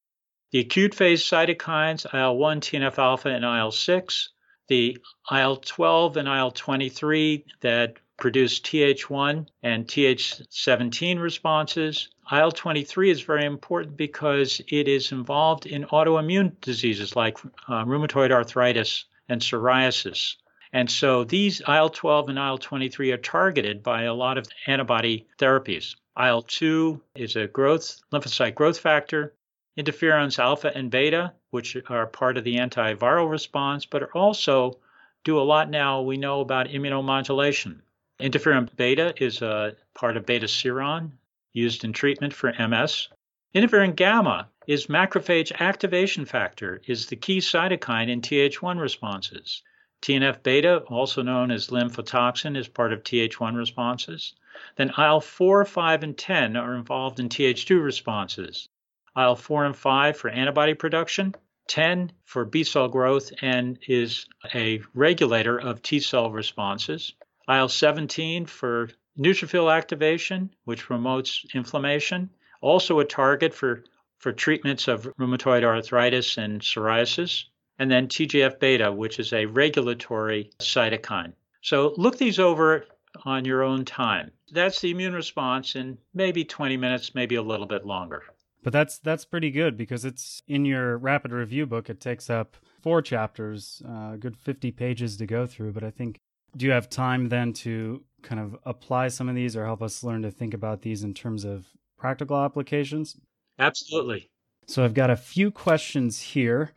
The 0.51 0.59
acute 0.59 0.93
phase 0.93 1.23
cytokines, 1.23 2.05
IL 2.13 2.37
1, 2.37 2.61
TNF 2.61 2.99
alpha, 2.99 3.29
and 3.29 3.43
IL 3.43 3.71
6, 3.71 4.29
the 4.67 4.97
IL 5.31 5.57
12 5.57 6.17
and 6.17 6.27
IL 6.27 6.51
23 6.51 7.45
that 7.61 7.97
produce 8.17 8.59
Th1 8.59 9.47
and 9.61 9.87
Th17 9.87 11.19
responses. 11.21 12.09
IL 12.31 12.51
23 12.51 13.11
is 13.11 13.21
very 13.21 13.45
important 13.45 13.95
because 13.95 14.59
it 14.67 14.87
is 14.87 15.11
involved 15.11 15.67
in 15.67 15.85
autoimmune 15.85 16.59
diseases 16.59 17.15
like 17.15 17.37
uh, 17.67 17.85
rheumatoid 17.85 18.31
arthritis 18.31 19.05
and 19.29 19.39
psoriasis. 19.39 20.35
And 20.73 20.89
so 20.89 21.23
these 21.23 21.61
IL 21.67 21.89
12 21.89 22.29
and 22.29 22.37
IL 22.37 22.57
23 22.57 23.11
are 23.11 23.17
targeted 23.17 23.83
by 23.83 24.03
a 24.03 24.13
lot 24.13 24.37
of 24.37 24.47
antibody 24.65 25.27
therapies. 25.37 25.95
IL 26.19 26.41
2 26.41 27.01
is 27.15 27.35
a 27.35 27.47
growth 27.47 28.01
lymphocyte 28.11 28.55
growth 28.55 28.79
factor. 28.79 29.33
Interferons 29.77 30.39
alpha 30.39 30.75
and 30.75 30.89
beta, 30.89 31.33
which 31.51 31.77
are 31.87 32.07
part 32.07 32.37
of 32.37 32.43
the 32.43 32.57
antiviral 32.57 33.29
response, 33.29 33.85
but 33.85 34.09
also 34.15 34.79
do 35.23 35.39
a 35.39 35.41
lot 35.41 35.69
now 35.69 36.01
we 36.01 36.17
know 36.17 36.41
about 36.41 36.67
immunomodulation. 36.67 37.81
Interferon 38.19 38.75
beta 38.75 39.13
is 39.23 39.43
a 39.43 39.75
part 39.93 40.17
of 40.17 40.25
Betaseron 40.25 41.11
used 41.53 41.83
in 41.83 41.93
treatment 41.93 42.33
for 42.33 42.51
MS. 42.51 43.09
Interferon 43.53 43.95
gamma 43.95 44.49
is 44.65 44.87
macrophage 44.87 45.51
activation 45.59 46.25
factor, 46.25 46.81
is 46.87 47.05
the 47.05 47.15
key 47.15 47.37
cytokine 47.37 48.09
in 48.09 48.21
Th1 48.21 48.79
responses. 48.79 49.61
TNF 50.01 50.41
beta, 50.41 50.77
also 50.87 51.21
known 51.21 51.51
as 51.51 51.67
lymphotoxin, 51.67 52.57
is 52.57 52.67
part 52.67 52.91
of 52.91 53.03
Th1 53.03 53.55
responses. 53.55 54.33
Then 54.77 54.91
IL 54.97 55.21
4, 55.21 55.63
5, 55.65 56.03
and 56.03 56.17
10 56.17 56.55
are 56.55 56.73
involved 56.73 57.19
in 57.19 57.29
Th2 57.29 57.83
responses. 57.83 58.67
IL 59.15 59.35
4 59.35 59.65
and 59.65 59.75
5 59.75 60.17
for 60.17 60.29
antibody 60.31 60.73
production, 60.73 61.35
10 61.67 62.11
for 62.25 62.45
B 62.45 62.63
cell 62.63 62.87
growth, 62.87 63.31
and 63.41 63.77
is 63.87 64.25
a 64.55 64.81
regulator 64.95 65.59
of 65.59 65.83
T 65.83 65.99
cell 65.99 66.31
responses. 66.31 67.13
IL 67.49 67.69
17 67.69 68.45
for 68.45 68.89
neutrophil 69.17 69.73
activation, 69.73 70.49
which 70.65 70.83
promotes 70.83 71.45
inflammation, 71.53 72.29
also 72.61 72.99
a 72.99 73.05
target 73.05 73.53
for, 73.53 73.83
for 74.19 74.31
treatments 74.31 74.87
of 74.87 75.03
rheumatoid 75.19 75.63
arthritis 75.63 76.37
and 76.37 76.61
psoriasis. 76.61 77.45
And 77.79 77.91
then 77.91 78.07
TGF 78.07 78.59
beta, 78.59 78.91
which 78.91 79.19
is 79.19 79.33
a 79.33 79.45
regulatory 79.45 80.49
cytokine. 80.59 81.33
So 81.61 81.93
look 81.97 82.17
these 82.17 82.39
over 82.39 82.85
on 83.25 83.45
your 83.45 83.63
own 83.63 83.85
time. 83.85 84.31
That's 84.51 84.81
the 84.81 84.91
immune 84.91 85.13
response 85.13 85.75
in 85.75 85.97
maybe 86.13 86.43
20 86.43 86.77
minutes, 86.77 87.13
maybe 87.13 87.35
a 87.35 87.41
little 87.41 87.67
bit 87.67 87.85
longer. 87.85 88.23
But 88.63 88.73
that's 88.73 88.99
that's 88.99 89.23
pretty 89.23 89.51
good 89.51 89.77
because 89.77 90.03
it's 90.03 90.41
in 90.47 90.65
your 90.65 90.97
rapid 90.97 91.31
review 91.31 91.65
book. 91.65 91.89
It 91.89 92.01
takes 92.01 92.29
up 92.29 92.57
four 92.81 93.01
chapters, 93.01 93.81
uh, 93.87 94.11
a 94.13 94.17
good 94.19 94.35
fifty 94.35 94.71
pages 94.71 95.15
to 95.17 95.25
go 95.25 95.45
through. 95.45 95.71
But 95.71 95.83
I 95.83 95.91
think 95.91 96.19
do 96.57 96.65
you 96.65 96.71
have 96.71 96.89
time 96.89 97.29
then 97.29 97.53
to 97.53 98.03
kind 98.23 98.41
of 98.41 98.57
apply 98.65 99.07
some 99.07 99.29
of 99.29 99.35
these 99.35 99.55
or 99.55 99.65
help 99.65 99.81
us 99.81 100.03
learn 100.03 100.23
to 100.23 100.31
think 100.31 100.53
about 100.53 100.81
these 100.81 101.03
in 101.03 101.13
terms 101.13 101.45
of 101.45 101.67
practical 101.97 102.37
applications? 102.37 103.15
Absolutely. 103.59 104.29
So 104.65 104.83
I've 104.83 104.93
got 104.93 105.09
a 105.09 105.15
few 105.15 105.51
questions 105.51 106.19
here. 106.19 106.71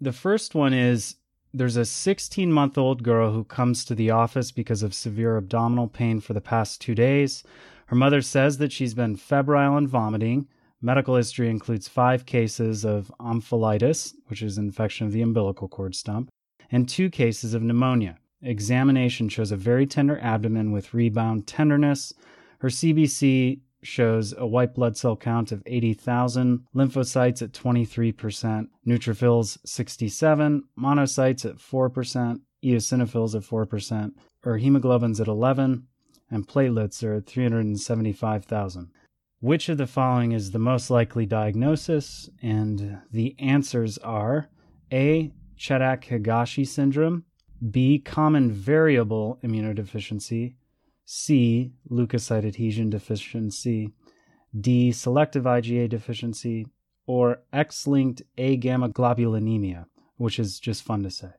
The 0.00 0.12
first 0.12 0.54
one 0.54 0.72
is 0.72 1.16
there's 1.52 1.76
a 1.76 1.84
16 1.84 2.50
month 2.50 2.78
old 2.78 3.02
girl 3.02 3.32
who 3.32 3.44
comes 3.44 3.84
to 3.84 3.94
the 3.94 4.10
office 4.10 4.50
because 4.50 4.82
of 4.82 4.94
severe 4.94 5.36
abdominal 5.36 5.88
pain 5.88 6.20
for 6.20 6.32
the 6.32 6.40
past 6.40 6.80
two 6.80 6.94
days. 6.94 7.42
Her 7.86 7.96
mother 7.96 8.22
says 8.22 8.58
that 8.58 8.72
she's 8.72 8.94
been 8.94 9.16
febrile 9.16 9.76
and 9.76 9.88
vomiting. 9.88 10.48
Medical 10.80 11.16
history 11.16 11.48
includes 11.48 11.88
five 11.88 12.26
cases 12.26 12.84
of 12.84 13.12
omphalitis, 13.20 14.14
which 14.26 14.42
is 14.42 14.58
infection 14.58 15.06
of 15.06 15.12
the 15.12 15.22
umbilical 15.22 15.68
cord 15.68 15.94
stump, 15.94 16.30
and 16.70 16.88
two 16.88 17.10
cases 17.10 17.54
of 17.54 17.62
pneumonia. 17.62 18.18
Examination 18.44 19.28
shows 19.28 19.50
a 19.50 19.56
very 19.56 19.86
tender 19.86 20.18
abdomen 20.20 20.70
with 20.70 20.94
rebound 20.94 21.46
tenderness. 21.46 22.12
Her 22.58 22.68
CBC 22.68 23.60
shows 23.82 24.34
a 24.36 24.46
white 24.46 24.74
blood 24.74 24.96
cell 24.96 25.16
count 25.16 25.52
of 25.52 25.62
80,000, 25.66 26.66
lymphocytes 26.74 27.42
at 27.42 27.52
23%, 27.52 28.68
neutrophils 28.86 29.58
67, 29.64 30.64
monocytes 30.78 31.44
at 31.44 31.56
4%, 31.56 32.40
eosinophils 32.64 33.34
at 33.34 33.42
4%, 33.42 34.12
her 34.40 34.56
hemoglobin's 34.58 35.20
at 35.20 35.28
11, 35.28 35.86
and 36.30 36.48
platelets 36.48 37.02
are 37.04 37.14
at 37.14 37.26
375,000. 37.26 38.90
Which 39.40 39.68
of 39.68 39.76
the 39.76 39.86
following 39.86 40.32
is 40.32 40.50
the 40.50 40.58
most 40.58 40.88
likely 40.90 41.26
diagnosis? 41.26 42.30
And 42.42 43.00
the 43.12 43.36
answers 43.38 43.98
are 43.98 44.48
A. 44.90 45.32
Chediak 45.58 46.04
Higashi 46.04 46.66
syndrome, 46.66 47.24
B. 47.70 47.98
Common 47.98 48.50
variable 48.50 49.38
immunodeficiency, 49.42 50.54
C. 51.04 51.72
Leukocyte 51.90 52.46
adhesion 52.46 52.90
deficiency, 52.90 53.92
D. 54.58 54.92
Selective 54.92 55.44
IgA 55.44 55.88
deficiency, 55.88 56.66
or 57.06 57.42
X 57.52 57.86
linked 57.86 58.22
A 58.38 58.56
gamma 58.56 58.88
globulinemia, 58.88 59.86
which 60.16 60.38
is 60.38 60.58
just 60.58 60.82
fun 60.82 61.02
to 61.02 61.10
say. 61.10 61.30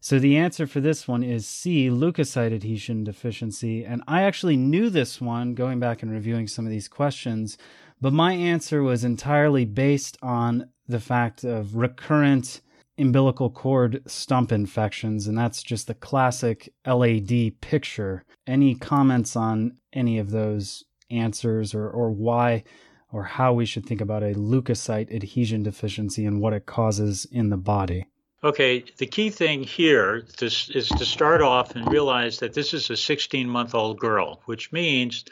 So 0.00 0.18
the 0.18 0.36
answer 0.36 0.66
for 0.66 0.80
this 0.80 1.08
one 1.08 1.24
is 1.24 1.48
C, 1.48 1.88
leukocyte 1.88 2.54
adhesion 2.54 3.02
deficiency. 3.02 3.84
And 3.84 4.02
I 4.06 4.22
actually 4.22 4.56
knew 4.56 4.88
this 4.88 5.20
one 5.20 5.54
going 5.54 5.80
back 5.80 6.02
and 6.02 6.12
reviewing 6.12 6.46
some 6.46 6.64
of 6.64 6.70
these 6.70 6.86
questions, 6.86 7.58
but 8.00 8.12
my 8.12 8.32
answer 8.32 8.82
was 8.82 9.02
entirely 9.02 9.64
based 9.64 10.16
on 10.22 10.68
the 10.86 11.00
fact 11.00 11.42
of 11.42 11.74
recurrent 11.74 12.60
umbilical 12.98 13.50
cord 13.50 14.02
stump 14.06 14.52
infections, 14.52 15.26
and 15.26 15.36
that's 15.36 15.62
just 15.62 15.86
the 15.86 15.94
classic 15.94 16.72
LAD 16.86 17.60
picture. 17.60 18.24
Any 18.46 18.74
comments 18.74 19.36
on 19.36 19.76
any 19.92 20.18
of 20.18 20.30
those 20.30 20.84
answers 21.10 21.74
or, 21.74 21.88
or 21.88 22.10
why 22.10 22.64
or 23.12 23.24
how 23.24 23.52
we 23.52 23.64
should 23.64 23.86
think 23.86 24.00
about 24.00 24.22
a 24.22 24.34
leukocyte 24.34 25.14
adhesion 25.14 25.62
deficiency 25.62 26.24
and 26.26 26.40
what 26.40 26.52
it 26.52 26.66
causes 26.66 27.26
in 27.30 27.50
the 27.50 27.56
body? 27.56 28.06
Okay, 28.44 28.84
the 28.98 29.06
key 29.06 29.30
thing 29.30 29.62
here 29.62 30.24
is, 30.40 30.70
is 30.74 30.88
to 30.88 31.04
start 31.04 31.40
off 31.40 31.74
and 31.74 31.90
realize 31.90 32.38
that 32.38 32.52
this 32.52 32.74
is 32.74 32.90
a 32.90 32.96
16 32.96 33.48
month 33.48 33.74
old 33.74 33.98
girl, 33.98 34.42
which 34.44 34.72
means 34.72 35.24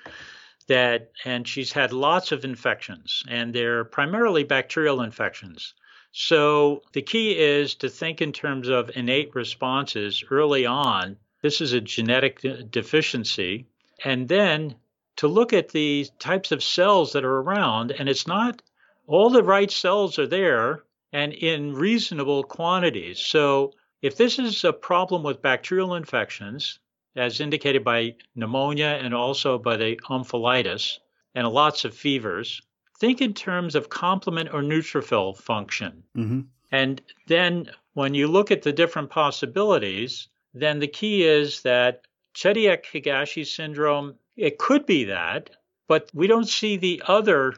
that, 0.66 1.10
and 1.24 1.46
she's 1.46 1.72
had 1.72 1.92
lots 1.92 2.32
of 2.32 2.44
infections, 2.44 3.22
and 3.28 3.54
they're 3.54 3.84
primarily 3.84 4.44
bacterial 4.44 5.02
infections. 5.02 5.74
So 6.16 6.82
the 6.92 7.02
key 7.02 7.36
is 7.36 7.74
to 7.74 7.88
think 7.88 8.22
in 8.22 8.32
terms 8.32 8.68
of 8.68 8.88
innate 8.94 9.34
responses 9.34 10.22
early 10.30 10.64
on. 10.64 11.16
This 11.42 11.60
is 11.60 11.72
a 11.72 11.80
genetic 11.80 12.40
deficiency. 12.70 13.66
And 14.04 14.28
then 14.28 14.76
to 15.16 15.26
look 15.26 15.52
at 15.52 15.70
the 15.70 16.06
types 16.20 16.52
of 16.52 16.62
cells 16.62 17.12
that 17.12 17.24
are 17.24 17.40
around, 17.40 17.90
and 17.90 18.08
it's 18.08 18.28
not 18.28 18.62
all 19.08 19.28
the 19.28 19.42
right 19.42 19.68
cells 19.68 20.16
are 20.20 20.28
there 20.28 20.84
and 21.12 21.32
in 21.32 21.74
reasonable 21.74 22.44
quantities. 22.44 23.18
So 23.18 23.72
if 24.00 24.16
this 24.16 24.38
is 24.38 24.62
a 24.62 24.72
problem 24.72 25.24
with 25.24 25.42
bacterial 25.42 25.96
infections, 25.96 26.78
as 27.16 27.40
indicated 27.40 27.82
by 27.82 28.14
pneumonia 28.36 29.00
and 29.02 29.14
also 29.14 29.58
by 29.58 29.76
the 29.76 29.96
omphalitis, 30.08 31.00
and 31.34 31.48
lots 31.48 31.84
of 31.84 31.92
fevers, 31.92 32.62
think 32.98 33.20
in 33.20 33.34
terms 33.34 33.74
of 33.74 33.88
complement 33.88 34.50
or 34.52 34.62
neutrophil 34.62 35.36
function. 35.36 36.02
Mm-hmm. 36.16 36.40
And 36.72 37.02
then 37.26 37.70
when 37.94 38.14
you 38.14 38.28
look 38.28 38.50
at 38.50 38.62
the 38.62 38.72
different 38.72 39.10
possibilities, 39.10 40.28
then 40.52 40.78
the 40.78 40.88
key 40.88 41.24
is 41.24 41.62
that 41.62 42.02
Chediak 42.34 42.84
Higashi 42.84 43.46
syndrome, 43.46 44.16
it 44.36 44.58
could 44.58 44.86
be 44.86 45.04
that, 45.04 45.50
but 45.88 46.10
we 46.14 46.26
don't 46.26 46.48
see 46.48 46.76
the 46.76 47.02
other 47.06 47.54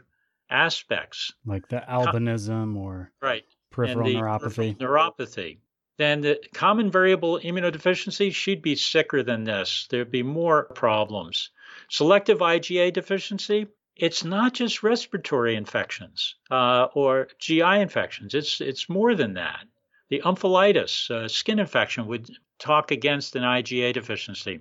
aspects. 0.51 1.33
Like 1.44 1.68
the 1.68 1.83
albinism 1.88 2.77
or 2.77 3.11
right. 3.20 3.44
peripheral 3.70 4.09
neuropathy. 4.09 4.40
Peripheral 4.40 4.75
neuropathy. 4.75 5.59
Then 5.99 6.20
the 6.20 6.38
common 6.53 6.90
variable 6.90 7.40
immunodeficiency, 7.42 8.35
she'd 8.35 8.61
be 8.61 8.77
sicker 8.77 9.22
than 9.22 9.44
this. 9.44 9.87
There'd 9.90 10.11
be 10.11 10.22
more 10.22 10.64
problems. 10.64 11.51
Selective 11.88 12.38
IgA 12.40 12.92
deficiency, 12.92 13.66
it's 13.96 14.24
not 14.24 14.52
just 14.52 14.82
respiratory 14.82 15.56
infections 15.56 16.35
uh, 16.50 16.88
or 16.94 17.28
GI 17.38 17.80
infections. 17.80 18.35
It's 18.35 18.61
it's 18.61 18.88
more 18.88 19.14
than 19.14 19.35
that. 19.35 19.64
The 20.09 20.22
omphalitis, 20.24 21.11
uh, 21.11 21.28
skin 21.28 21.59
infection, 21.59 22.06
would 22.06 22.30
talk 22.59 22.90
against 22.90 23.37
an 23.37 23.42
IgA 23.42 23.94
deficiency. 23.94 24.61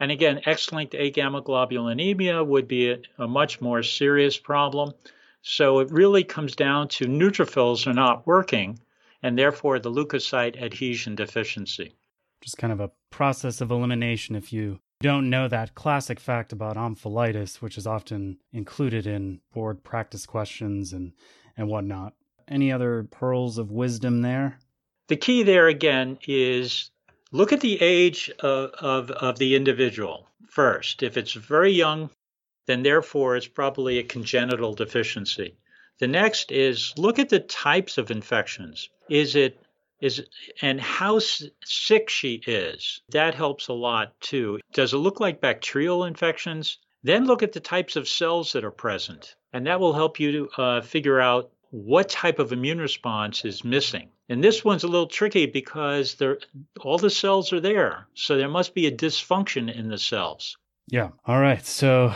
And 0.00 0.10
again, 0.10 0.40
X-linked 0.44 0.94
A-gamma 0.94 1.42
globulinemia 1.42 2.46
would 2.46 2.68
be 2.68 2.90
a, 2.90 2.98
a 3.18 3.28
much 3.28 3.60
more 3.60 3.82
serious 3.82 4.38
problem. 4.38 4.92
So 5.42 5.80
it 5.80 5.90
really 5.90 6.24
comes 6.24 6.56
down 6.56 6.88
to 6.88 7.06
neutrophils 7.06 7.86
are 7.86 7.92
not 7.92 8.26
working, 8.26 8.78
and 9.22 9.38
therefore 9.38 9.78
the 9.78 9.90
leukocyte 9.90 10.60
adhesion 10.60 11.14
deficiency. 11.14 11.94
Just 12.40 12.58
kind 12.58 12.72
of 12.72 12.80
a 12.80 12.90
process 13.10 13.60
of 13.60 13.70
elimination 13.70 14.36
if 14.36 14.52
you 14.52 14.80
don't 15.04 15.28
know 15.28 15.46
that 15.46 15.74
classic 15.74 16.18
fact 16.18 16.50
about 16.50 16.78
omphalitis, 16.78 17.60
which 17.60 17.76
is 17.76 17.86
often 17.86 18.38
included 18.54 19.06
in 19.06 19.38
board 19.52 19.84
practice 19.84 20.24
questions 20.24 20.94
and, 20.94 21.12
and 21.58 21.68
whatnot. 21.68 22.14
Any 22.48 22.72
other 22.72 23.06
pearls 23.10 23.58
of 23.58 23.70
wisdom 23.70 24.22
there? 24.22 24.58
The 25.08 25.16
key 25.16 25.42
there 25.42 25.68
again 25.68 26.16
is 26.26 26.90
look 27.32 27.52
at 27.52 27.60
the 27.60 27.82
age 27.82 28.30
of, 28.40 28.70
of, 28.80 29.10
of 29.10 29.38
the 29.38 29.54
individual 29.56 30.26
first. 30.48 31.02
If 31.02 31.18
it's 31.18 31.34
very 31.34 31.72
young, 31.72 32.08
then 32.64 32.82
therefore 32.82 33.36
it's 33.36 33.46
probably 33.46 33.98
a 33.98 34.04
congenital 34.04 34.72
deficiency. 34.72 35.54
The 35.98 36.08
next 36.08 36.50
is 36.50 36.94
look 36.96 37.18
at 37.18 37.28
the 37.28 37.40
types 37.40 37.98
of 37.98 38.10
infections. 38.10 38.88
Is 39.10 39.36
it 39.36 39.60
is 40.04 40.22
and 40.60 40.80
how 40.80 41.18
sick 41.64 42.10
she 42.10 42.34
is. 42.46 43.00
That 43.08 43.34
helps 43.34 43.68
a 43.68 43.72
lot 43.72 44.20
too. 44.20 44.60
Does 44.72 44.92
it 44.92 44.98
look 44.98 45.18
like 45.18 45.40
bacterial 45.40 46.04
infections? 46.04 46.78
Then 47.02 47.26
look 47.26 47.42
at 47.42 47.52
the 47.52 47.60
types 47.60 47.96
of 47.96 48.08
cells 48.08 48.52
that 48.52 48.64
are 48.64 48.70
present, 48.70 49.34
and 49.52 49.66
that 49.66 49.80
will 49.80 49.92
help 49.92 50.20
you 50.20 50.32
to 50.32 50.62
uh, 50.62 50.80
figure 50.80 51.20
out 51.20 51.50
what 51.70 52.08
type 52.08 52.38
of 52.38 52.52
immune 52.52 52.78
response 52.78 53.44
is 53.44 53.64
missing. 53.64 54.10
And 54.28 54.42
this 54.42 54.64
one's 54.64 54.84
a 54.84 54.88
little 54.88 55.06
tricky 55.06 55.46
because 55.46 56.16
all 56.80 56.98
the 56.98 57.10
cells 57.10 57.52
are 57.52 57.60
there, 57.60 58.06
so 58.14 58.36
there 58.36 58.48
must 58.48 58.74
be 58.74 58.86
a 58.86 58.96
dysfunction 58.96 59.74
in 59.74 59.88
the 59.88 59.98
cells. 59.98 60.56
Yeah. 60.88 61.10
All 61.26 61.40
right. 61.40 61.64
So 61.64 62.14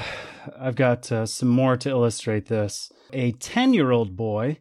I've 0.59 0.77
got 0.77 1.11
uh, 1.11 1.27
some 1.27 1.49
more 1.49 1.77
to 1.79 1.89
illustrate 1.89 2.47
this. 2.47 2.93
A 3.13 3.33
10 3.33 3.73
year 3.75 3.91
old 3.91 4.17
boy 4.17 4.59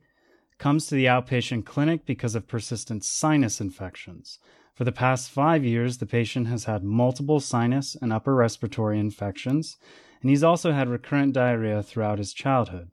comes 0.57 0.87
to 0.87 0.95
the 0.95 1.05
outpatient 1.05 1.65
clinic 1.65 2.05
because 2.05 2.35
of 2.35 2.47
persistent 2.47 3.03
sinus 3.03 3.61
infections. 3.61 4.39
For 4.73 4.83
the 4.83 4.91
past 4.91 5.29
five 5.29 5.65
years, 5.65 5.97
the 5.97 6.05
patient 6.05 6.47
has 6.47 6.65
had 6.65 6.83
multiple 6.83 7.39
sinus 7.39 7.95
and 7.99 8.13
upper 8.13 8.35
respiratory 8.35 8.99
infections, 8.99 9.77
and 10.21 10.29
he's 10.29 10.43
also 10.43 10.71
had 10.71 10.89
recurrent 10.89 11.33
diarrhea 11.33 11.81
throughout 11.81 12.19
his 12.19 12.33
childhood. 12.33 12.91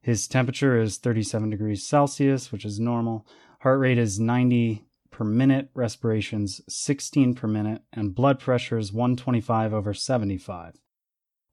His 0.00 0.28
temperature 0.28 0.80
is 0.80 0.98
37 0.98 1.50
degrees 1.50 1.86
Celsius, 1.86 2.52
which 2.52 2.64
is 2.64 2.80
normal. 2.80 3.26
Heart 3.60 3.80
rate 3.80 3.98
is 3.98 4.20
90 4.20 4.84
per 5.10 5.24
minute, 5.24 5.70
respirations 5.74 6.60
16 6.68 7.34
per 7.34 7.48
minute, 7.48 7.82
and 7.92 8.14
blood 8.14 8.38
pressure 8.38 8.78
is 8.78 8.92
125 8.92 9.74
over 9.74 9.92
75. 9.92 10.74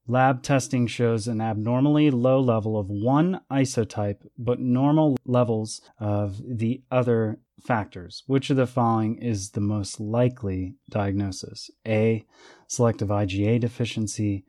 Lab 0.07 0.43
testing 0.43 0.85
shows 0.87 1.27
an 1.27 1.39
abnormally 1.39 2.11
low 2.11 2.39
level 2.39 2.77
of 2.77 2.89
one 2.89 3.39
isotype, 3.51 4.25
but 4.37 4.59
normal 4.59 5.17
levels 5.25 5.81
of 5.97 6.41
the 6.45 6.81
other 6.91 7.39
factors. 7.65 8.23
Which 8.27 8.49
of 8.49 8.57
the 8.57 8.67
following 8.67 9.17
is 9.17 9.51
the 9.51 9.61
most 9.61 9.99
likely 9.99 10.75
diagnosis? 10.89 11.71
A. 11.87 12.25
Selective 12.67 13.07
IgA 13.07 13.61
deficiency. 13.61 14.43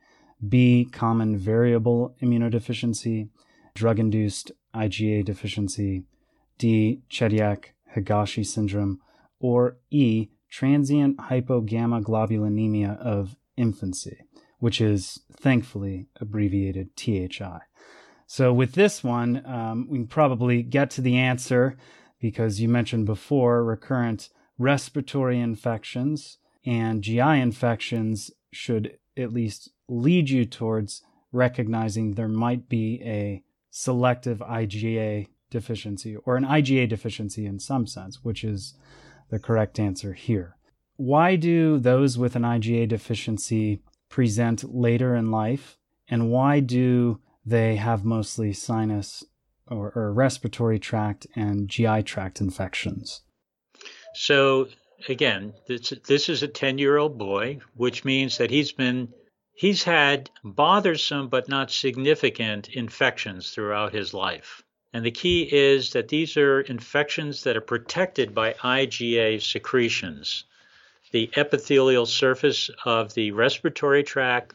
B. 0.47 0.87
Common 0.91 1.37
variable 1.37 2.15
immunodeficiency. 2.21 3.29
Drug 3.73 3.99
induced 3.99 4.51
IgA 4.75 5.23
deficiency, 5.23 6.03
D. 6.57 7.01
Chediak 7.09 7.67
Higashi 7.95 8.45
syndrome, 8.45 8.99
or 9.39 9.77
E. 9.89 10.29
Transient 10.49 11.17
hypogammaglobulinemia 11.17 12.97
of 12.99 13.35
infancy, 13.57 14.17
which 14.65 14.81
is 14.81 15.19
thankfully 15.31 16.07
abbreviated 16.19 16.89
THI. 16.95 17.59
So, 18.25 18.51
with 18.51 18.71
this 18.71 19.03
one, 19.03 19.45
um, 19.45 19.85
we 19.87 19.99
can 19.99 20.07
probably 20.07 20.63
get 20.63 20.89
to 20.91 21.01
the 21.01 21.17
answer 21.17 21.77
because 22.19 22.59
you 22.59 22.67
mentioned 22.67 23.05
before 23.05 23.63
recurrent 23.63 24.29
respiratory 24.57 25.39
infections 25.39 26.39
and 26.65 27.03
GI 27.03 27.19
infections 27.19 28.31
should 28.51 28.97
at 29.15 29.31
least 29.31 29.69
lead 29.87 30.31
you 30.31 30.45
towards 30.45 31.03
recognizing 31.31 32.15
there 32.15 32.27
might 32.27 32.67
be 32.67 32.99
a 33.03 33.43
selective 33.69 34.39
IgA 34.39 35.27
deficiency 35.51 36.15
or 36.15 36.37
an 36.37 36.43
IgA 36.43 36.89
deficiency 36.89 37.45
in 37.45 37.59
some 37.59 37.85
sense, 37.85 38.23
which 38.23 38.43
is 38.43 38.73
the 39.29 39.37
correct 39.37 39.79
answer 39.79 40.13
here. 40.13 40.55
Why 40.95 41.35
do 41.35 41.77
those 41.77 42.17
with 42.17 42.35
an 42.35 42.41
IgA 42.41 42.89
deficiency 42.89 43.83
present 44.15 44.63
later 44.73 45.13
in 45.13 45.29
life? 45.29 45.77
And 46.07 46.31
why 46.31 46.61
do 46.61 47.19
they 47.45 47.75
have 47.75 48.05
mostly 48.05 48.53
sinus 48.53 49.25
or, 49.67 49.91
or 49.93 50.13
respiratory 50.13 50.79
tract 50.79 51.27
and 51.35 51.67
GI 51.67 52.03
tract 52.03 52.39
infections? 52.39 53.23
So 54.13 54.69
again, 55.09 55.53
this, 55.67 55.89
this 56.07 56.29
is 56.29 56.41
a 56.43 56.47
10 56.47 56.77
year 56.77 56.95
old 56.95 57.17
boy, 57.17 57.59
which 57.73 58.05
means 58.05 58.37
that 58.37 58.51
he's 58.51 58.71
been 58.71 59.09
he's 59.53 59.83
had 59.83 60.29
bothersome 60.45 61.27
but 61.27 61.49
not 61.49 61.69
significant 61.69 62.69
infections 62.69 63.49
throughout 63.49 63.91
his 63.91 64.13
life. 64.13 64.63
And 64.93 65.05
the 65.05 65.11
key 65.11 65.41
is 65.51 65.89
that 65.89 66.07
these 66.07 66.37
are 66.37 66.61
infections 66.61 67.43
that 67.43 67.57
are 67.57 67.71
protected 67.73 68.33
by 68.33 68.53
IgA 68.53 69.41
secretions, 69.41 70.45
the 71.15 71.31
epithelial 71.37 72.05
surface 72.05 72.69
of 72.83 73.13
the 73.13 73.31
respiratory 73.31 74.03
tract 74.03 74.53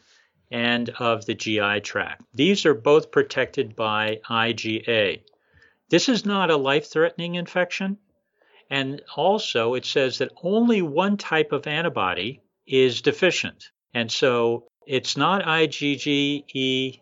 and 0.51 0.89
of 0.99 1.25
the 1.25 1.33
GI 1.33 1.79
tract. 1.79 2.21
These 2.35 2.67
are 2.67 2.75
both 2.75 3.09
protected 3.09 3.75
by 3.75 4.19
IgA. 4.29 5.23
This 5.89 6.07
is 6.07 6.23
not 6.23 6.51
a 6.51 6.57
life 6.57 6.85
threatening 6.85 7.33
infection. 7.33 7.97
And 8.69 9.01
also, 9.15 9.73
it 9.73 9.85
says 9.85 10.19
that 10.19 10.31
only 10.43 10.83
one 10.83 11.17
type 11.17 11.51
of 11.51 11.65
antibody 11.65 12.41
is 12.67 13.01
deficient. 13.01 13.71
And 13.95 14.11
so 14.11 14.67
it's 14.85 15.17
not 15.17 15.41
IgG, 15.41 16.43
E, 16.53 16.99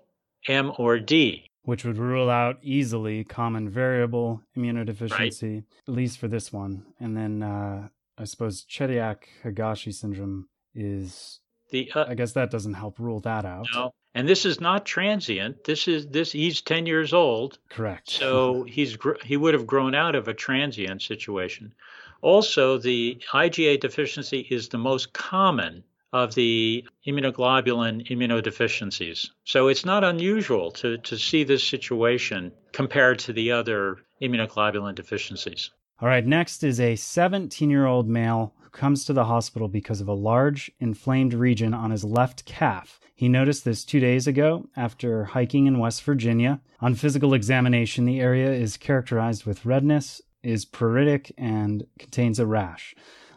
M, 0.47 0.71
or 0.77 0.99
D. 0.99 1.51
Which 1.63 1.83
would 1.83 1.97
rule 1.97 2.29
out 2.29 2.59
easily 2.61 3.25
common 3.25 3.67
variable 3.67 4.41
immunodeficiency, 4.55 5.55
right. 5.55 5.63
at 5.85 5.93
least 5.93 6.17
for 6.17 6.29
this 6.29 6.53
one. 6.53 6.85
And 7.01 7.17
then 7.17 7.43
uh, 7.43 7.89
I 8.19 8.25
suppose 8.25 8.65
Chediak 8.65 9.23
Higashi 9.43 9.93
syndrome 9.93 10.49
is. 10.75 11.39
The, 11.71 11.91
uh, 11.93 12.05
I 12.07 12.15
guess 12.15 12.33
that 12.33 12.51
doesn't 12.51 12.73
help 12.73 12.99
rule 12.99 13.19
that 13.21 13.45
out. 13.45 13.67
No, 13.73 13.91
and 14.13 14.27
this 14.27 14.45
is 14.45 14.59
not 14.59 14.85
transient. 14.85 15.63
This 15.63 15.87
is 15.87 16.07
this. 16.07 16.31
He's 16.31 16.61
ten 16.61 16.85
years 16.85 17.13
old. 17.13 17.59
Correct. 17.69 18.09
So 18.09 18.63
he's 18.67 18.97
he 19.23 19.37
would 19.37 19.53
have 19.53 19.67
grown 19.67 19.95
out 19.95 20.15
of 20.15 20.27
a 20.27 20.33
transient 20.33 21.01
situation. 21.01 21.73
Also, 22.21 22.77
the 22.77 23.21
IgA 23.31 23.79
deficiency 23.79 24.45
is 24.49 24.67
the 24.67 24.77
most 24.77 25.13
common 25.13 25.83
of 26.11 26.33
the 26.33 26.85
immunoglobulin 27.07 28.07
immunodeficiencies. 28.09 29.29
So 29.45 29.67
it's 29.67 29.85
not 29.85 30.03
unusual 30.03 30.71
to, 30.71 30.97
to 30.97 31.17
see 31.17 31.43
this 31.43 31.63
situation 31.63 32.51
compared 32.73 33.19
to 33.19 33.33
the 33.33 33.51
other 33.51 33.97
immunoglobulin 34.21 34.95
deficiencies. 34.95 35.69
All 36.01 36.07
right, 36.07 36.25
next 36.25 36.63
is 36.63 36.79
a 36.79 36.95
17 36.95 37.69
year 37.69 37.85
old 37.85 38.07
male 38.07 38.53
who 38.61 38.69
comes 38.69 39.03
to 39.03 39.11
the 39.11 39.25
hospital 39.25 39.67
because 39.67 39.99
of 39.99 40.07
a 40.07 40.13
large 40.13 40.71
inflamed 40.79 41.33
region 41.33 41.73
on 41.73 41.91
his 41.91 42.05
left 42.05 42.45
calf. 42.45 43.01
He 43.15 43.27
noticed 43.27 43.65
this 43.65 43.83
two 43.83 43.99
days 43.99 44.25
ago 44.25 44.69
after 44.77 45.25
hiking 45.25 45.65
in 45.65 45.77
West 45.77 46.01
Virginia. 46.03 46.61
On 46.79 46.95
physical 46.95 47.33
examination, 47.33 48.05
the 48.05 48.21
area 48.21 48.49
is 48.49 48.77
characterized 48.77 49.45
with 49.45 49.65
redness, 49.65 50.21
is 50.41 50.65
pruritic, 50.65 51.33
and 51.37 51.85
contains 51.97 52.39
a 52.39 52.45
rash. 52.45 52.95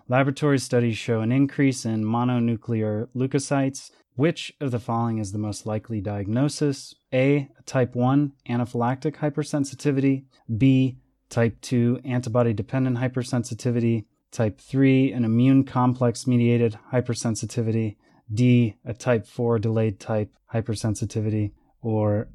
Laboratory 0.09 0.61
studies 0.61 0.97
show 0.97 1.21
an 1.21 1.33
increase 1.33 1.85
in 1.85 2.05
mononuclear 2.05 3.09
leukocytes. 3.17 3.91
Which 4.15 4.53
of 4.61 4.71
the 4.71 4.79
following 4.79 5.19
is 5.19 5.33
the 5.33 5.39
most 5.39 5.67
likely 5.67 6.01
diagnosis? 6.01 6.95
A. 7.13 7.49
Type 7.67 7.97
1 7.97 8.35
anaphylactic 8.49 9.17
hypersensitivity. 9.17 10.27
B. 10.59 10.99
Type 11.33 11.63
2 11.63 12.03
antibody 12.05 12.53
dependent 12.53 12.99
hypersensitivity. 12.99 14.05
Type 14.31 14.61
3 14.61 15.13
an 15.13 15.25
immune 15.25 15.65
complex 15.65 16.27
mediated 16.27 16.79
hypersensitivity. 16.93 17.97
D, 18.31 18.75
a 18.85 18.93
type 18.93 19.27
4 19.27 19.59
delayed 19.59 19.99
type 19.99 20.31
hypersensitivity, 20.53 21.53
or 21.81 22.29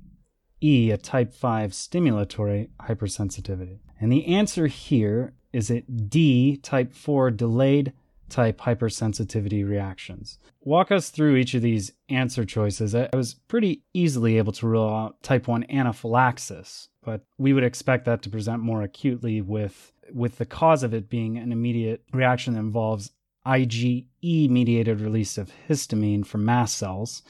E, 0.63 0.89
a 0.89 0.97
type 0.97 1.31
5 1.31 1.73
stimulatory 1.73 2.69
hypersensitivity. 2.81 3.81
And 4.01 4.12
the 4.12 4.25
answer 4.25 4.65
here 4.65 5.36
is 5.53 5.69
it 5.69 6.10
D, 6.10 6.57
type 6.57 6.91
4 6.91 7.29
delayed 7.29 7.93
type 8.30 8.60
hypersensitivity 8.60 9.68
reactions. 9.68 10.38
Walk 10.62 10.92
us 10.92 11.10
through 11.10 11.36
each 11.36 11.54
of 11.54 11.62
these 11.62 11.94
answer 12.10 12.46
choices. 12.46 12.94
I 12.94 13.10
was 13.13 13.34
pretty 13.34 13.84
easily 13.94 14.38
able 14.38 14.54
to 14.54 14.68
rule 14.68 14.90
out 14.90 15.22
type 15.24 15.48
1 15.48 15.66
anaphylaxis, 15.70 16.90
but 17.04 17.22
we 17.38 17.54
would 17.54 17.63
expect 17.63 18.06
that 18.06 18.22
to 18.24 18.30
present 18.30 18.62
more 18.62 18.82
acutely 18.82 19.42
with 19.42 19.92
with 20.13 20.38
the 20.38 20.46
cause 20.46 20.84
of 20.84 20.94
it 20.94 21.10
being 21.10 21.38
an 21.38 21.52
immediate 21.52 22.02
reaction 22.13 22.54
that 22.54 22.62
involves 22.62 23.12
IgE 23.46 24.06
mediated 24.22 25.02
release 25.02 25.38
of 25.38 25.52
histamine 25.68 26.26
from 26.26 26.46
mast 26.46 26.78
cells, 26.78 27.24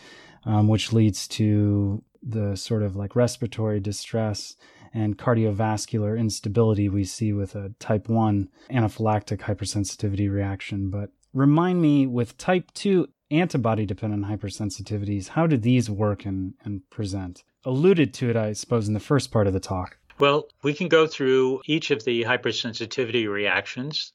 um, 0.46 0.68
which 0.68 0.94
leads 0.94 1.28
to 1.28 2.04
the 2.22 2.56
sort 2.56 2.84
of 2.84 2.96
like 2.96 3.16
respiratory 3.16 3.80
distress 3.80 4.56
and 4.98 5.16
cardiovascular 5.16 6.18
instability 6.18 6.90
we 6.90 7.04
see 7.04 7.32
with 7.32 7.54
a 7.54 7.72
type 7.80 8.10
1 8.10 8.50
anaphylactic 8.72 9.42
hypersensitivity 9.42 10.32
reaction. 10.32 10.90
But 10.90 11.12
remind 11.34 11.82
me 11.82 12.08
with 12.08 12.36
type 12.38 12.72
2 12.74 13.08
antibody 13.30 13.86
dependent 13.86 14.26
hypersensitivities, 14.26 15.28
how 15.30 15.46
do 15.46 15.56
these 15.56 15.88
work 15.88 16.26
and, 16.26 16.56
and 16.66 16.82
present? 16.90 17.44
Alluded 17.64 18.12
to 18.16 18.32
it, 18.32 18.36
I 18.36 18.54
suppose, 18.54 18.88
in 18.88 18.96
the 18.96 19.00
first 19.00 19.30
part 19.32 19.46
of 19.46 19.54
the 19.54 19.60
talk. 19.60 19.98
Well, 20.18 20.48
we 20.64 20.74
can 20.74 20.88
go 20.88 21.06
through 21.06 21.62
each 21.68 21.92
of 21.92 22.04
the 22.04 22.24
hypersensitivity 22.24 23.32
reactions. 23.32 24.14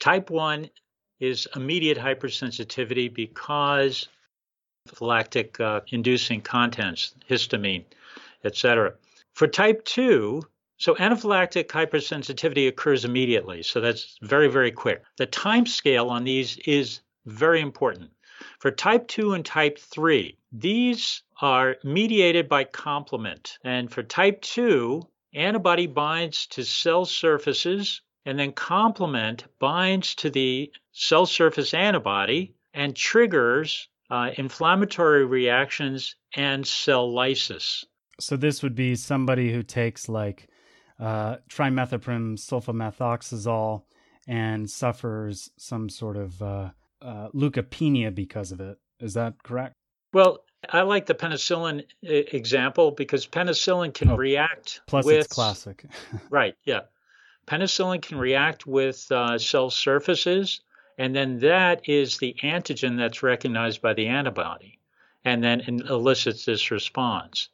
Type 0.00 0.30
1 0.30 0.70
is 1.20 1.46
immediate 1.54 1.98
hypersensitivity 1.98 3.12
because 3.12 4.08
lactic 5.00 5.60
uh, 5.60 5.82
inducing 5.88 6.40
contents, 6.40 7.12
histamine, 7.28 7.84
etc. 8.42 8.94
For 9.38 9.46
type 9.46 9.84
2, 9.84 10.42
so 10.78 10.96
anaphylactic 10.96 11.68
hypersensitivity 11.68 12.66
occurs 12.66 13.04
immediately, 13.04 13.62
so 13.62 13.80
that's 13.80 14.18
very, 14.20 14.48
very 14.48 14.72
quick. 14.72 15.04
The 15.16 15.26
time 15.26 15.64
scale 15.64 16.08
on 16.10 16.24
these 16.24 16.56
is 16.66 17.02
very 17.24 17.60
important. 17.60 18.10
For 18.58 18.72
type 18.72 19.06
2 19.06 19.34
and 19.34 19.46
type 19.46 19.78
3, 19.78 20.36
these 20.50 21.22
are 21.40 21.76
mediated 21.84 22.48
by 22.48 22.64
complement. 22.64 23.58
And 23.62 23.92
for 23.92 24.02
type 24.02 24.42
2, 24.42 25.06
antibody 25.34 25.86
binds 25.86 26.48
to 26.48 26.64
cell 26.64 27.04
surfaces 27.04 28.00
and 28.26 28.40
then 28.40 28.50
complement 28.50 29.44
binds 29.60 30.16
to 30.16 30.30
the 30.30 30.72
cell 30.90 31.26
surface 31.26 31.74
antibody 31.74 32.56
and 32.74 32.96
triggers 32.96 33.86
uh, 34.10 34.32
inflammatory 34.36 35.24
reactions 35.24 36.16
and 36.34 36.66
cell 36.66 37.14
lysis. 37.14 37.84
So 38.20 38.36
this 38.36 38.62
would 38.62 38.74
be 38.74 38.94
somebody 38.96 39.52
who 39.52 39.62
takes 39.62 40.08
like 40.08 40.48
uh, 40.98 41.36
trimethoprim 41.48 42.36
sulfamethoxazole 42.36 43.82
and 44.26 44.68
suffers 44.68 45.50
some 45.56 45.88
sort 45.88 46.16
of 46.16 46.42
uh, 46.42 46.70
uh, 47.00 47.28
leukopenia 47.34 48.14
because 48.14 48.52
of 48.52 48.60
it. 48.60 48.78
Is 49.00 49.14
that 49.14 49.42
correct? 49.42 49.74
Well, 50.12 50.44
I 50.70 50.82
like 50.82 51.06
the 51.06 51.14
penicillin 51.14 51.84
example 52.02 52.90
because 52.90 53.26
penicillin 53.26 53.94
can 53.94 54.10
oh, 54.10 54.16
react. 54.16 54.80
Plus, 54.86 55.04
with, 55.04 55.16
it's 55.16 55.32
classic. 55.32 55.84
right. 56.30 56.54
Yeah. 56.64 56.80
Penicillin 57.46 58.02
can 58.02 58.18
react 58.18 58.66
with 58.66 59.10
uh, 59.10 59.38
cell 59.38 59.70
surfaces, 59.70 60.60
and 60.98 61.14
then 61.14 61.38
that 61.38 61.88
is 61.88 62.18
the 62.18 62.34
antigen 62.42 62.98
that's 62.98 63.22
recognized 63.22 63.80
by 63.80 63.94
the 63.94 64.08
antibody, 64.08 64.78
and 65.24 65.42
then 65.42 65.60
elicits 65.60 66.44
this 66.44 66.70
response. 66.70 67.48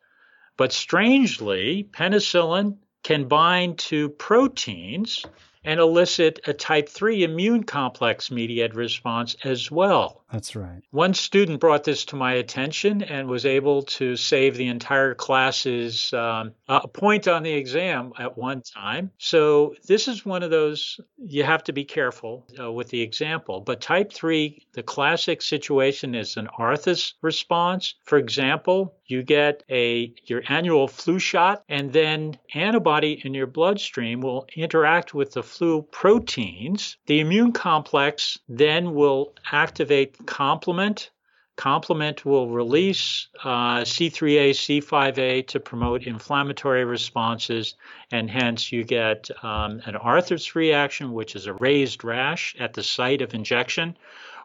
But 0.57 0.73
strangely, 0.73 1.89
penicillin 1.91 2.79
can 3.03 3.27
bind 3.29 3.79
to 3.79 4.09
proteins, 4.11 5.25
and 5.65 5.81
elicit 5.81 6.41
a 6.47 6.53
type 6.53 6.89
3 6.89 7.25
immune 7.25 7.65
complex 7.65 8.31
mediated 8.31 8.75
response 8.75 9.37
as 9.45 9.71
well. 9.71 10.25
That's 10.35 10.57
right. 10.57 10.83
One 10.91 11.15
student 11.15 11.61
brought 11.61 11.85
this 11.85 12.05
to 12.07 12.17
my 12.17 12.33
attention 12.33 13.03
and 13.03 13.29
was 13.29 13.47
able 13.47 13.83
to 13.83 14.17
save 14.17 14.57
the 14.57 14.67
entire 14.67 15.15
class's 15.15 16.13
um, 16.13 16.53
a 16.69 16.89
point 16.89 17.29
on 17.29 17.45
the 17.45 17.53
exam 17.53 18.13
at 18.19 18.37
one 18.37 18.63
time. 18.63 19.13
So, 19.19 19.77
this 19.87 20.09
is 20.09 20.27
one 20.27 20.43
of 20.43 20.51
those 20.51 20.99
you 21.19 21.45
have 21.45 21.63
to 21.65 21.73
be 21.73 21.85
careful 21.85 22.45
uh, 22.59 22.73
with 22.73 22.89
the 22.89 23.01
example. 23.01 23.61
But 23.61 23.81
type 23.81 24.13
3, 24.13 24.67
the 24.73 24.83
classic 24.83 25.41
situation 25.41 26.17
is 26.17 26.37
an 26.37 26.49
Arthus 26.59 27.13
response. 27.23 27.95
For 28.05 28.19
example, 28.19 28.97
you 29.07 29.23
get 29.23 29.63
a 29.71 30.13
your 30.25 30.43
annual 30.49 30.89
flu 30.89 31.19
shot 31.19 31.63
and 31.69 31.93
then 31.93 32.39
antibody 32.55 33.21
in 33.25 33.35
your 33.35 33.47
bloodstream 33.47 34.21
will 34.21 34.47
interact 34.57 35.15
with 35.15 35.33
the 35.33 35.43
flu 35.57 35.83
proteins. 35.83 36.97
The 37.07 37.21
immune 37.21 37.53
complex 37.53 38.39
then 38.49 38.95
will 38.95 39.35
activate 39.53 40.27
complement 40.27 41.11
Complement 41.57 42.25
will 42.25 42.49
release 42.49 43.29
uh, 43.45 43.83
C3A, 43.83 44.51
C5A 44.51 45.47
to 45.47 45.61
promote 45.61 46.03
inflammatory 46.03 46.85
responses, 46.85 47.77
and 48.11 48.29
hence 48.29 48.73
you 48.73 48.83
get 48.83 49.31
um, 49.45 49.81
an 49.85 49.95
Arthus 49.95 50.57
reaction, 50.57 51.13
which 51.13 51.37
is 51.37 51.47
a 51.47 51.53
raised 51.53 52.03
rash 52.03 52.57
at 52.59 52.73
the 52.73 52.83
site 52.83 53.23
of 53.23 53.35
injection, 53.35 53.97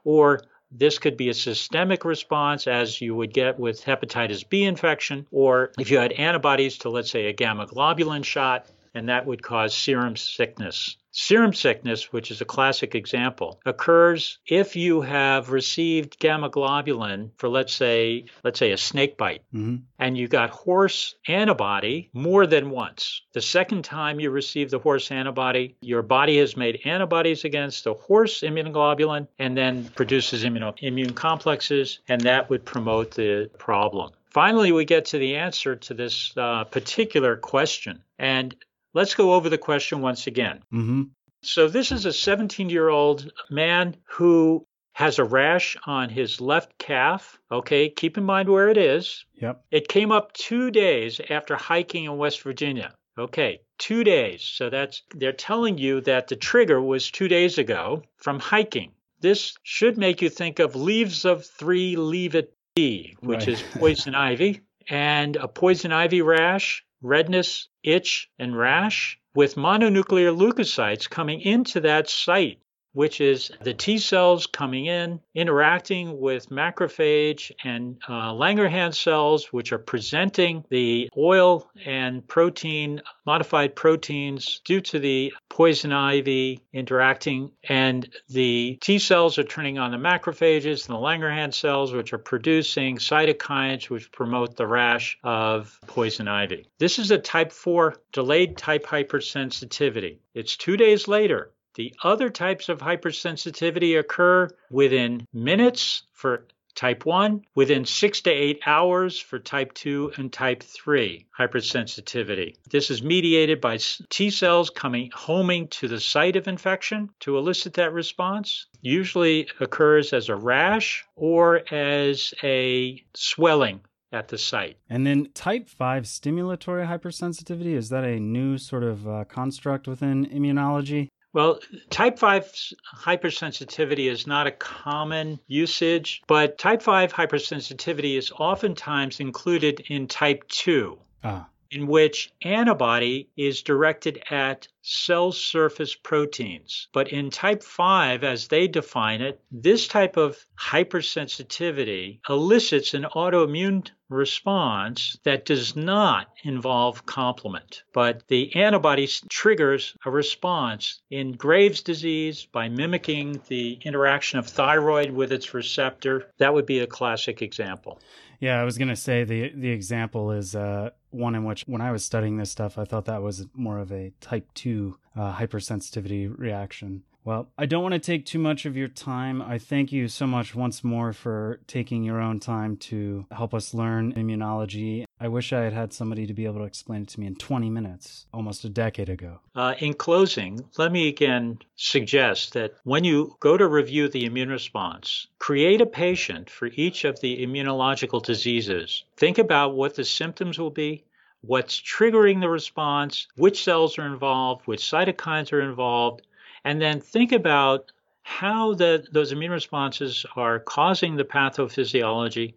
or 0.04 0.42
this 0.72 1.00
could 1.00 1.18
be 1.18 1.30
a 1.30 1.34
systemic 1.34 2.06
response, 2.06 2.68
as 2.68 3.02
you 3.02 3.16
would 3.16 3.34
get 3.34 3.58
with 3.58 3.84
hepatitis 3.84 4.48
B 4.48 4.64
infection, 4.64 5.26
or 5.32 5.72
if 5.80 5.90
you 5.90 5.98
had 5.98 6.12
antibodies 6.12 6.78
to, 6.80 6.90
let's 6.90 7.10
say, 7.10 7.26
a 7.26 7.34
gamma 7.34 7.66
globulin 7.66 8.24
shot, 8.24 8.68
and 8.94 9.10
that 9.10 9.26
would 9.26 9.42
cause 9.42 9.76
serum 9.76 10.16
sickness. 10.16 10.98
Serum 11.12 11.54
sickness, 11.54 12.14
which 12.14 12.30
is 12.30 12.40
a 12.40 12.46
classic 12.46 12.94
example, 12.94 13.60
occurs 13.66 14.38
if 14.46 14.76
you 14.76 15.02
have 15.02 15.50
received 15.50 16.20
gamma 16.20 16.52
globulin 16.52 17.32
for 17.38 17.50
let's 17.50 17.74
say 17.74 18.26
let's 18.44 18.60
say 18.60 18.72
a 18.72 18.78
snake 18.78 19.18
bite 19.18 19.42
mm-hmm. 19.54 19.78
and 19.98 20.18
you 20.18 20.28
got 20.28 20.52
horse 20.52 21.16
antibody 21.28 22.10
more 22.14 22.46
than 22.46 22.70
once. 22.70 23.24
The 23.34 23.42
second 23.42 23.84
time 23.84 24.20
you 24.20 24.30
receive 24.30 24.70
the 24.70 24.80
horse 24.80 25.12
antibody, 25.12 25.76
your 25.82 26.04
body 26.04 26.38
has 26.38 26.56
made 26.56 26.82
antibodies 26.86 27.44
against 27.44 27.86
the 27.86 27.96
horse 27.96 28.42
immunoglobulin 28.42 29.28
and 29.40 29.58
then 29.58 29.86
produces 29.96 30.44
immuno- 30.44 30.78
immune 30.78 31.14
complexes 31.14 32.00
and 32.08 32.22
that 32.22 32.50
would 32.52 32.66
promote 32.66 33.12
the 33.12 33.50
problem. 33.58 34.12
Finally, 34.30 34.72
we 34.72 34.86
get 34.86 35.06
to 35.06 35.18
the 35.18 35.36
answer 35.36 35.76
to 35.76 35.94
this 35.94 36.34
uh, 36.38 36.64
particular 36.66 37.36
question. 37.36 38.04
And 38.20 38.56
Let's 38.94 39.16
go 39.16 39.34
over 39.34 39.50
the 39.50 39.58
question 39.58 40.02
once 40.02 40.28
again. 40.28 40.62
Mm-hmm. 40.74 41.04
So, 41.42 41.70
this 41.70 41.92
is 41.92 42.06
a 42.06 42.14
17 42.14 42.70
year 42.70 42.90
old 42.90 43.32
man 43.50 43.96
who 44.06 44.66
has 45.00 45.18
a 45.18 45.24
rash 45.24 45.78
on 45.86 46.10
his 46.10 46.42
left 46.42 46.78
calf. 46.78 47.40
Okay, 47.50 47.90
keep 47.90 48.18
in 48.18 48.26
mind 48.26 48.50
where 48.50 48.68
it 48.68 48.78
is. 48.78 49.24
Yep. 49.36 49.64
It 49.72 49.88
came 49.88 50.12
up 50.12 50.34
two 50.34 50.72
days 50.72 51.22
after 51.30 51.56
hiking 51.56 52.04
in 52.04 52.18
West 52.18 52.42
Virginia. 52.42 52.94
Okay, 53.18 53.62
two 53.78 54.04
days. 54.04 54.44
So 54.44 54.70
that's 54.70 55.04
they're 55.16 55.32
telling 55.32 55.78
you 55.78 56.02
that 56.02 56.28
the 56.28 56.36
trigger 56.36 56.82
was 56.82 57.10
two 57.10 57.30
days 57.30 57.58
ago 57.58 58.04
from 58.18 58.40
hiking. 58.40 58.92
This 59.22 59.56
should 59.64 59.98
make 59.98 60.22
you 60.22 60.30
think 60.30 60.60
of 60.60 60.76
leaves 60.76 61.24
of 61.24 61.46
three 61.46 61.96
leave 61.96 62.36
it 62.36 62.54
be, 62.76 63.16
which 63.22 63.40
right. 63.40 63.48
is 63.48 63.64
poison 63.74 64.16
ivy. 64.16 64.62
And 64.90 65.38
a 65.38 65.48
poison 65.48 65.94
ivy 65.94 66.22
rash 66.22 66.84
redness, 67.02 67.69
itch, 67.84 68.30
and 68.38 68.58
rash 68.58 69.20
with 69.36 69.56
mononuclear 69.56 70.36
leukocytes 70.36 71.10
coming 71.10 71.42
into 71.42 71.80
that 71.80 72.10
site 72.10 72.60
which 72.94 73.22
is 73.22 73.52
the 73.62 73.74
T 73.74 73.98
cells 73.98 74.48
coming 74.48 74.86
in, 74.86 75.20
interacting 75.36 76.20
with 76.20 76.50
macrophage 76.50 77.52
and 77.64 77.98
uh, 78.08 78.34
Langerhans 78.34 78.96
cells, 78.96 79.54
which 79.54 79.72
are 79.72 79.80
presenting 79.80 80.66
the 80.70 81.10
oil 81.18 81.70
and 81.86 82.28
protein, 82.28 83.02
modified 83.26 83.76
proteins 83.76 84.62
due 84.66 84.82
to 84.82 85.00
the 85.00 85.34
poison 85.50 85.92
ivy 85.92 86.62
interacting. 86.74 87.52
And 87.68 88.10
the 88.30 88.78
T 88.82 89.00
cells 89.00 89.38
are 89.38 89.44
turning 89.44 89.78
on 89.78 89.92
the 89.92 89.98
macrophages 89.98 90.88
and 90.88 90.96
the 90.96 91.00
Langerhans 91.00 91.54
cells, 91.56 91.94
which 91.94 92.14
are 92.14 92.18
producing 92.18 92.98
cytokines 92.98 93.90
which 93.90 94.12
promote 94.12 94.56
the 94.56 94.68
rash 94.68 95.18
of 95.24 95.80
poison 95.88 96.28
ivy. 96.28 96.68
This 96.80 97.00
is 97.00 97.12
a 97.12 97.18
type 97.18 97.52
4 97.52 97.96
delayed 98.12 98.58
type 98.58 98.86
hypersensitivity. 98.86 100.18
It's 100.34 100.58
two 100.58 100.78
days 100.78 101.08
later 101.08 101.52
the 101.80 101.96
other 102.04 102.30
types 102.30 102.68
of 102.68 102.80
hypersensitivity 102.80 103.98
occur 103.98 104.50
within 104.70 105.26
minutes 105.32 106.04
for 106.12 106.46
type 106.76 107.06
1, 107.06 107.42
within 107.56 107.86
6 107.86 108.22
to 108.22 108.30
8 108.30 108.60
hours 108.66 109.18
for 109.18 109.40
type 109.40 109.74
2 109.76 110.12
and 110.18 110.34
type 110.34 110.62
3 110.62 111.26
hypersensitivity. 111.40 112.56
This 112.70 112.92
is 112.92 113.02
mediated 113.02 113.62
by 113.62 113.80
T 114.10 114.30
cells 114.30 114.70
coming 114.70 115.10
homing 115.14 115.70
to 115.70 115.88
the 115.88 116.02
site 116.02 116.36
of 116.36 116.50
infection 116.50 117.12
to 117.22 117.38
elicit 117.38 117.76
that 117.76 117.94
response. 117.94 118.68
Usually 118.82 119.48
occurs 119.62 120.12
as 120.12 120.28
a 120.28 120.36
rash 120.36 121.06
or 121.16 121.62
as 121.74 122.34
a 122.44 123.02
swelling 123.16 123.80
at 124.12 124.28
the 124.28 124.38
site. 124.38 124.76
And 124.90 125.08
then 125.08 125.30
type 125.34 125.70
5 125.70 126.04
stimulatory 126.04 126.86
hypersensitivity, 126.86 127.74
is 127.74 127.88
that 127.88 128.04
a 128.04 128.20
new 128.20 128.58
sort 128.58 128.84
of 128.84 129.08
uh, 129.08 129.24
construct 129.30 129.88
within 129.88 130.26
immunology? 130.26 131.08
Well, 131.32 131.60
type 131.90 132.18
5 132.18 132.52
hypersensitivity 132.98 134.10
is 134.10 134.26
not 134.26 134.48
a 134.48 134.52
common 134.52 135.40
usage, 135.48 136.24
but 136.28 136.58
type 136.58 136.82
5 136.82 137.14
hypersensitivity 137.14 138.18
is 138.18 138.32
oftentimes 138.32 139.20
included 139.20 139.82
in 139.88 140.08
type 140.08 140.48
2. 140.48 140.98
Ah 141.24 141.48
in 141.72 141.88
which 141.88 142.32
antibody 142.42 143.30
is 143.38 143.62
directed 143.62 144.24
at 144.30 144.68
cell 144.82 145.32
surface 145.32 145.96
proteins. 145.96 146.88
But 146.94 147.10
in 147.10 147.30
type 147.30 147.64
5, 147.64 148.24
as 148.24 148.48
they 148.48 148.68
define 148.68 149.22
it, 149.22 149.42
this 149.52 149.88
type 149.88 150.18
of 150.18 150.38
hypersensitivity 150.58 152.20
elicits 152.30 152.94
an 152.94 153.04
autoimmune 153.04 153.90
response 154.10 155.18
that 155.24 155.46
does 155.46 155.76
not 155.76 156.28
involve 156.44 157.06
complement. 157.06 157.84
But 157.94 158.28
the 158.28 158.56
antibody 158.56 159.08
triggers 159.30 159.96
a 160.06 160.12
response 160.12 161.02
in 161.12 161.34
Graves' 161.34 161.82
disease 161.82 162.46
by 162.52 162.70
mimicking 162.70 163.42
the 163.48 163.80
interaction 163.84 164.40
of 164.40 164.48
thyroid 164.48 165.12
with 165.12 165.32
its 165.32 165.54
receptor. 165.54 166.32
That 166.40 166.54
would 166.54 166.66
be 166.66 166.80
a 166.80 166.88
classic 166.88 167.42
example. 167.42 168.00
Yeah, 168.40 168.60
I 168.60 168.64
was 168.64 168.78
gonna 168.78 168.96
say 168.96 169.26
the 169.26 169.52
the 169.54 169.70
example 169.70 170.32
is 170.32 170.56
uh, 170.56 170.92
one 171.12 171.36
in 171.36 171.44
which 171.44 171.64
when 171.68 171.82
I 171.82 171.92
was 171.92 172.06
studying 172.06 172.38
this 172.38 172.50
stuff, 172.50 172.78
I 172.78 172.86
thought 172.86 173.06
that 173.06 173.22
was 173.22 173.46
more 173.54 173.80
of 173.80 173.92
a 173.92 174.14
type 174.22 174.54
two 174.70 174.98
uh, 175.16 175.34
hypersensitivity 175.34 176.32
reaction. 176.38 177.04
Well, 177.26 177.50
I 177.58 177.66
don't 177.66 177.84
want 177.84 177.94
to 177.94 178.00
take 178.00 178.26
too 178.26 178.40
much 178.40 178.66
of 178.66 178.78
your 178.78 178.88
time. 178.88 179.42
I 179.42 179.58
thank 179.58 179.92
you 179.92 180.08
so 180.08 180.26
much 180.26 180.56
once 180.56 180.84
more 180.84 181.12
for 181.12 181.60
taking 181.68 182.04
your 182.04 182.22
own 182.22 182.40
time 182.40 182.78
to 182.78 183.26
help 183.32 183.54
us 183.54 183.74
learn 183.74 184.14
immunology. 184.14 185.04
I 185.20 185.28
wish 185.28 185.52
I 185.52 185.64
had 185.64 185.74
had 185.74 185.92
somebody 185.92 186.26
to 186.28 186.34
be 186.34 186.46
able 186.46 186.60
to 186.60 186.64
explain 186.64 187.02
it 187.02 187.10
to 187.10 187.20
me 187.20 187.28
in 187.28 187.36
20 187.36 187.70
minutes, 187.70 188.26
almost 188.34 188.64
a 188.64 188.70
decade 188.70 189.10
ago. 189.10 189.42
Uh, 189.54 189.76
in 189.80 189.94
closing, 189.94 190.62
let 190.78 190.92
me 190.94 191.10
again 191.10 191.60
suggest 191.76 192.54
that 192.54 192.76
when 192.84 193.04
you 193.04 193.36
go 193.42 193.58
to 193.58 193.68
review 193.68 194.08
the 194.08 194.26
immune 194.26 194.50
response, 194.50 195.28
create 195.40 195.82
a 195.82 195.86
patient 195.86 196.50
for 196.50 196.70
each 196.74 197.04
of 197.04 197.20
the 197.20 197.46
immunological 197.46 198.24
diseases. 198.24 199.04
Think 199.18 199.38
about 199.38 199.76
what 199.76 199.96
the 199.96 200.06
symptoms 200.06 200.58
will 200.58 200.72
be, 200.72 201.04
what's 201.42 201.80
triggering 201.80 202.42
the 202.42 202.50
response, 202.50 203.28
which 203.36 203.64
cells 203.64 203.98
are 203.98 204.06
involved, 204.06 204.68
which 204.68 204.82
cytokines 204.82 205.54
are 205.54 205.62
involved, 205.62 206.22
and 206.64 206.82
then 206.82 207.00
think 207.00 207.32
about 207.32 207.92
how 208.24 208.74
the, 208.74 209.06
those 209.12 209.32
immune 209.32 209.52
responses 209.52 210.26
are 210.36 210.60
causing 210.60 211.16
the 211.16 211.24
pathophysiology. 211.24 212.54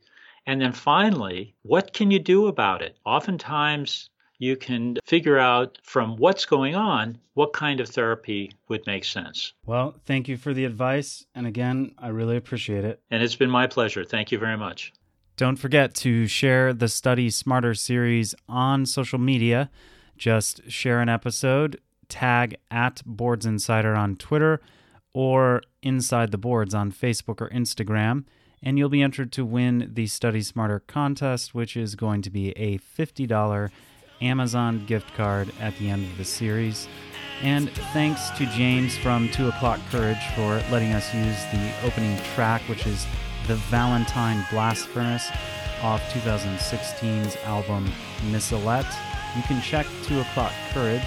And 0.47 0.61
then 0.61 0.73
finally, 0.73 1.55
what 1.63 1.93
can 1.93 2.11
you 2.11 2.19
do 2.19 2.49
about 2.49 2.83
it? 2.83 2.97
Oftentimes, 3.07 4.11
you 4.39 4.57
can 4.57 4.97
figure 5.05 5.39
out 5.39 5.79
from 5.85 6.17
what's 6.17 6.45
going 6.45 6.75
on 6.75 7.17
what 7.35 7.53
kind 7.53 7.79
of 7.79 7.89
therapy 7.89 8.51
would 8.69 8.85
make 8.87 9.05
sense. 9.05 9.53
Well, 9.67 9.95
thank 10.05 10.27
you 10.27 10.37
for 10.37 10.53
the 10.53 10.65
advice. 10.65 11.25
And 11.35 11.47
again, 11.47 11.95
I 11.97 12.09
really 12.09 12.37
appreciate 12.37 12.85
it. 12.85 13.01
And 13.11 13.23
it's 13.23 13.37
been 13.37 13.51
my 13.51 13.69
pleasure. 13.69 14.05
Thank 14.05 14.33
you 14.33 14.39
very 14.39 14.57
much. 14.57 14.93
Don't 15.37 15.57
forget 15.57 15.95
to 15.97 16.27
share 16.27 16.75
the 16.75 16.89
Study 16.89 17.31
Smarter 17.31 17.75
series 17.75 18.35
on 18.49 18.85
social 18.85 19.19
media. 19.19 19.71
Just 20.19 20.71
share 20.71 21.01
an 21.01 21.09
episode, 21.09 21.81
tag 22.09 22.57
at 22.71 23.03
Boards 23.07 23.47
Insider 23.47 23.95
on 23.95 24.17
Twitter 24.17 24.61
or 25.15 25.63
Inside 25.83 26.31
the 26.31 26.39
Boards 26.39 26.75
on 26.75 26.93
Facebook 26.93 27.41
or 27.41 27.49
Instagram, 27.51 28.25
and 28.63 28.79
you'll 28.79 28.89
be 28.89 29.03
entered 29.03 29.33
to 29.33 29.45
win 29.45 29.91
the 29.93 30.07
Study 30.07 30.43
Smarter 30.43 30.81
contest, 30.81 31.55
which 31.55 31.77
is 31.77 31.95
going 31.95 32.23
to 32.23 32.31
be 32.31 32.51
a 32.51 32.79
$50 32.79 33.71
Amazon 34.21 34.85
gift 34.87 35.15
card 35.15 35.51
at 35.61 35.77
the 35.79 35.91
end 35.91 36.05
of 36.05 36.17
the 36.19 36.25
series. 36.25 36.87
And 37.43 37.71
thanks 37.93 38.31
to 38.31 38.47
James 38.47 38.97
from 38.99 39.29
2 39.31 39.49
O'Clock 39.49 39.81
Courage 39.91 40.23
for 40.37 40.63
letting 40.71 40.93
us 40.93 41.13
use 41.13 41.43
the 41.53 41.73
opening 41.85 42.17
track, 42.35 42.63
which 42.69 42.87
is 42.87 43.05
The 43.47 43.57
Valentine 43.57 44.45
Blast 44.51 44.87
Furnace 44.87 45.31
off 45.83 46.01
2016's 46.13 47.37
album 47.45 47.91
Missalette. 48.31 48.91
You 49.37 49.43
can 49.43 49.61
check 49.61 49.87
2 50.05 50.21
O'Clock 50.21 50.53
Courage, 50.71 51.05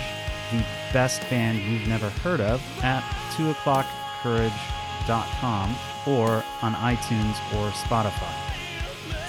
the 0.51 0.63
best 0.91 1.21
band 1.29 1.59
you've 1.59 1.87
never 1.87 2.09
heard 2.09 2.41
of, 2.41 2.61
at 2.83 3.01
2o'clockcourage.com 3.35 5.75
or 6.07 6.43
on 6.61 6.73
iTunes 6.73 7.37
or 7.55 7.71
Spotify. 7.71 8.33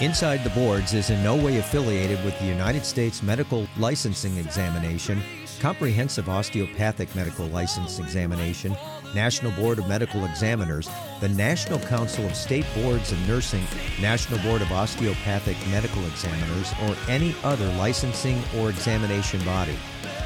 Inside 0.01 0.43
the 0.45 0.51
Boards 0.51 0.93
is 0.93 1.09
in 1.11 1.23
no 1.23 1.37
way 1.37 1.59
affiliated 1.59 2.23
with 2.25 2.37
the 2.39 2.47
United 2.47 2.85
States 2.85 3.23
Medical 3.23 3.67
Licensing 3.79 4.37
Examination, 4.37 5.23
Comprehensive 5.61 6.29
Osteopathic 6.29 7.15
Medical 7.15 7.47
License 7.47 7.99
Examination, 7.99 8.77
National 9.17 9.51
Board 9.53 9.79
of 9.79 9.89
Medical 9.89 10.27
Examiners, 10.27 10.91
the 11.21 11.31
National 11.31 11.79
Council 11.79 12.27
of 12.27 12.37
State 12.37 12.67
Boards 12.75 13.13
of 13.13 13.27
Nursing, 13.27 13.65
National 13.99 14.39
Board 14.41 14.61
of 14.61 14.71
Osteopathic 14.71 15.57
Medical 15.69 16.05
Examiners, 16.07 16.73
or 16.83 16.95
any 17.09 17.35
other 17.43 17.67
licensing 17.77 18.41
or 18.59 18.69
examination 18.69 19.43
body. 19.43 19.75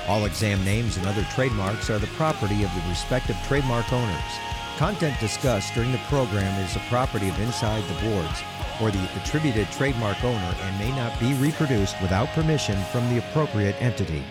All 0.08 0.24
exam 0.24 0.64
names 0.64 0.96
and 0.96 1.06
other 1.06 1.24
trademarks 1.32 1.88
are 1.88 2.00
the 2.00 2.08
property 2.08 2.64
of 2.64 2.74
the 2.74 2.82
respective 2.88 3.36
trademark 3.46 3.92
owners. 3.92 4.32
Content 4.76 5.18
discussed 5.20 5.72
during 5.72 5.92
the 5.92 5.98
program 6.08 6.60
is 6.64 6.74
the 6.74 6.80
property 6.88 7.28
of 7.28 7.38
Inside 7.38 7.84
the 7.84 8.10
Boards 8.10 8.42
or 8.82 8.90
the 8.90 9.08
attributed 9.22 9.70
trademark 9.70 10.24
owner 10.24 10.54
and 10.62 10.78
may 10.80 10.90
not 10.96 11.18
be 11.20 11.32
reproduced 11.34 11.94
without 12.02 12.28
permission 12.30 12.76
from 12.90 13.08
the 13.08 13.18
appropriate 13.18 13.80
entity. 13.80 14.24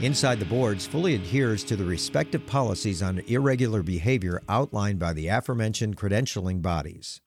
Inside 0.00 0.40
the 0.40 0.44
Boards 0.44 0.86
fully 0.86 1.14
adheres 1.14 1.62
to 1.64 1.76
the 1.76 1.84
respective 1.84 2.44
policies 2.46 3.00
on 3.00 3.20
irregular 3.20 3.82
behavior 3.82 4.42
outlined 4.48 4.98
by 4.98 5.12
the 5.12 5.28
aforementioned 5.28 5.96
credentialing 5.96 6.60
bodies. 6.60 7.20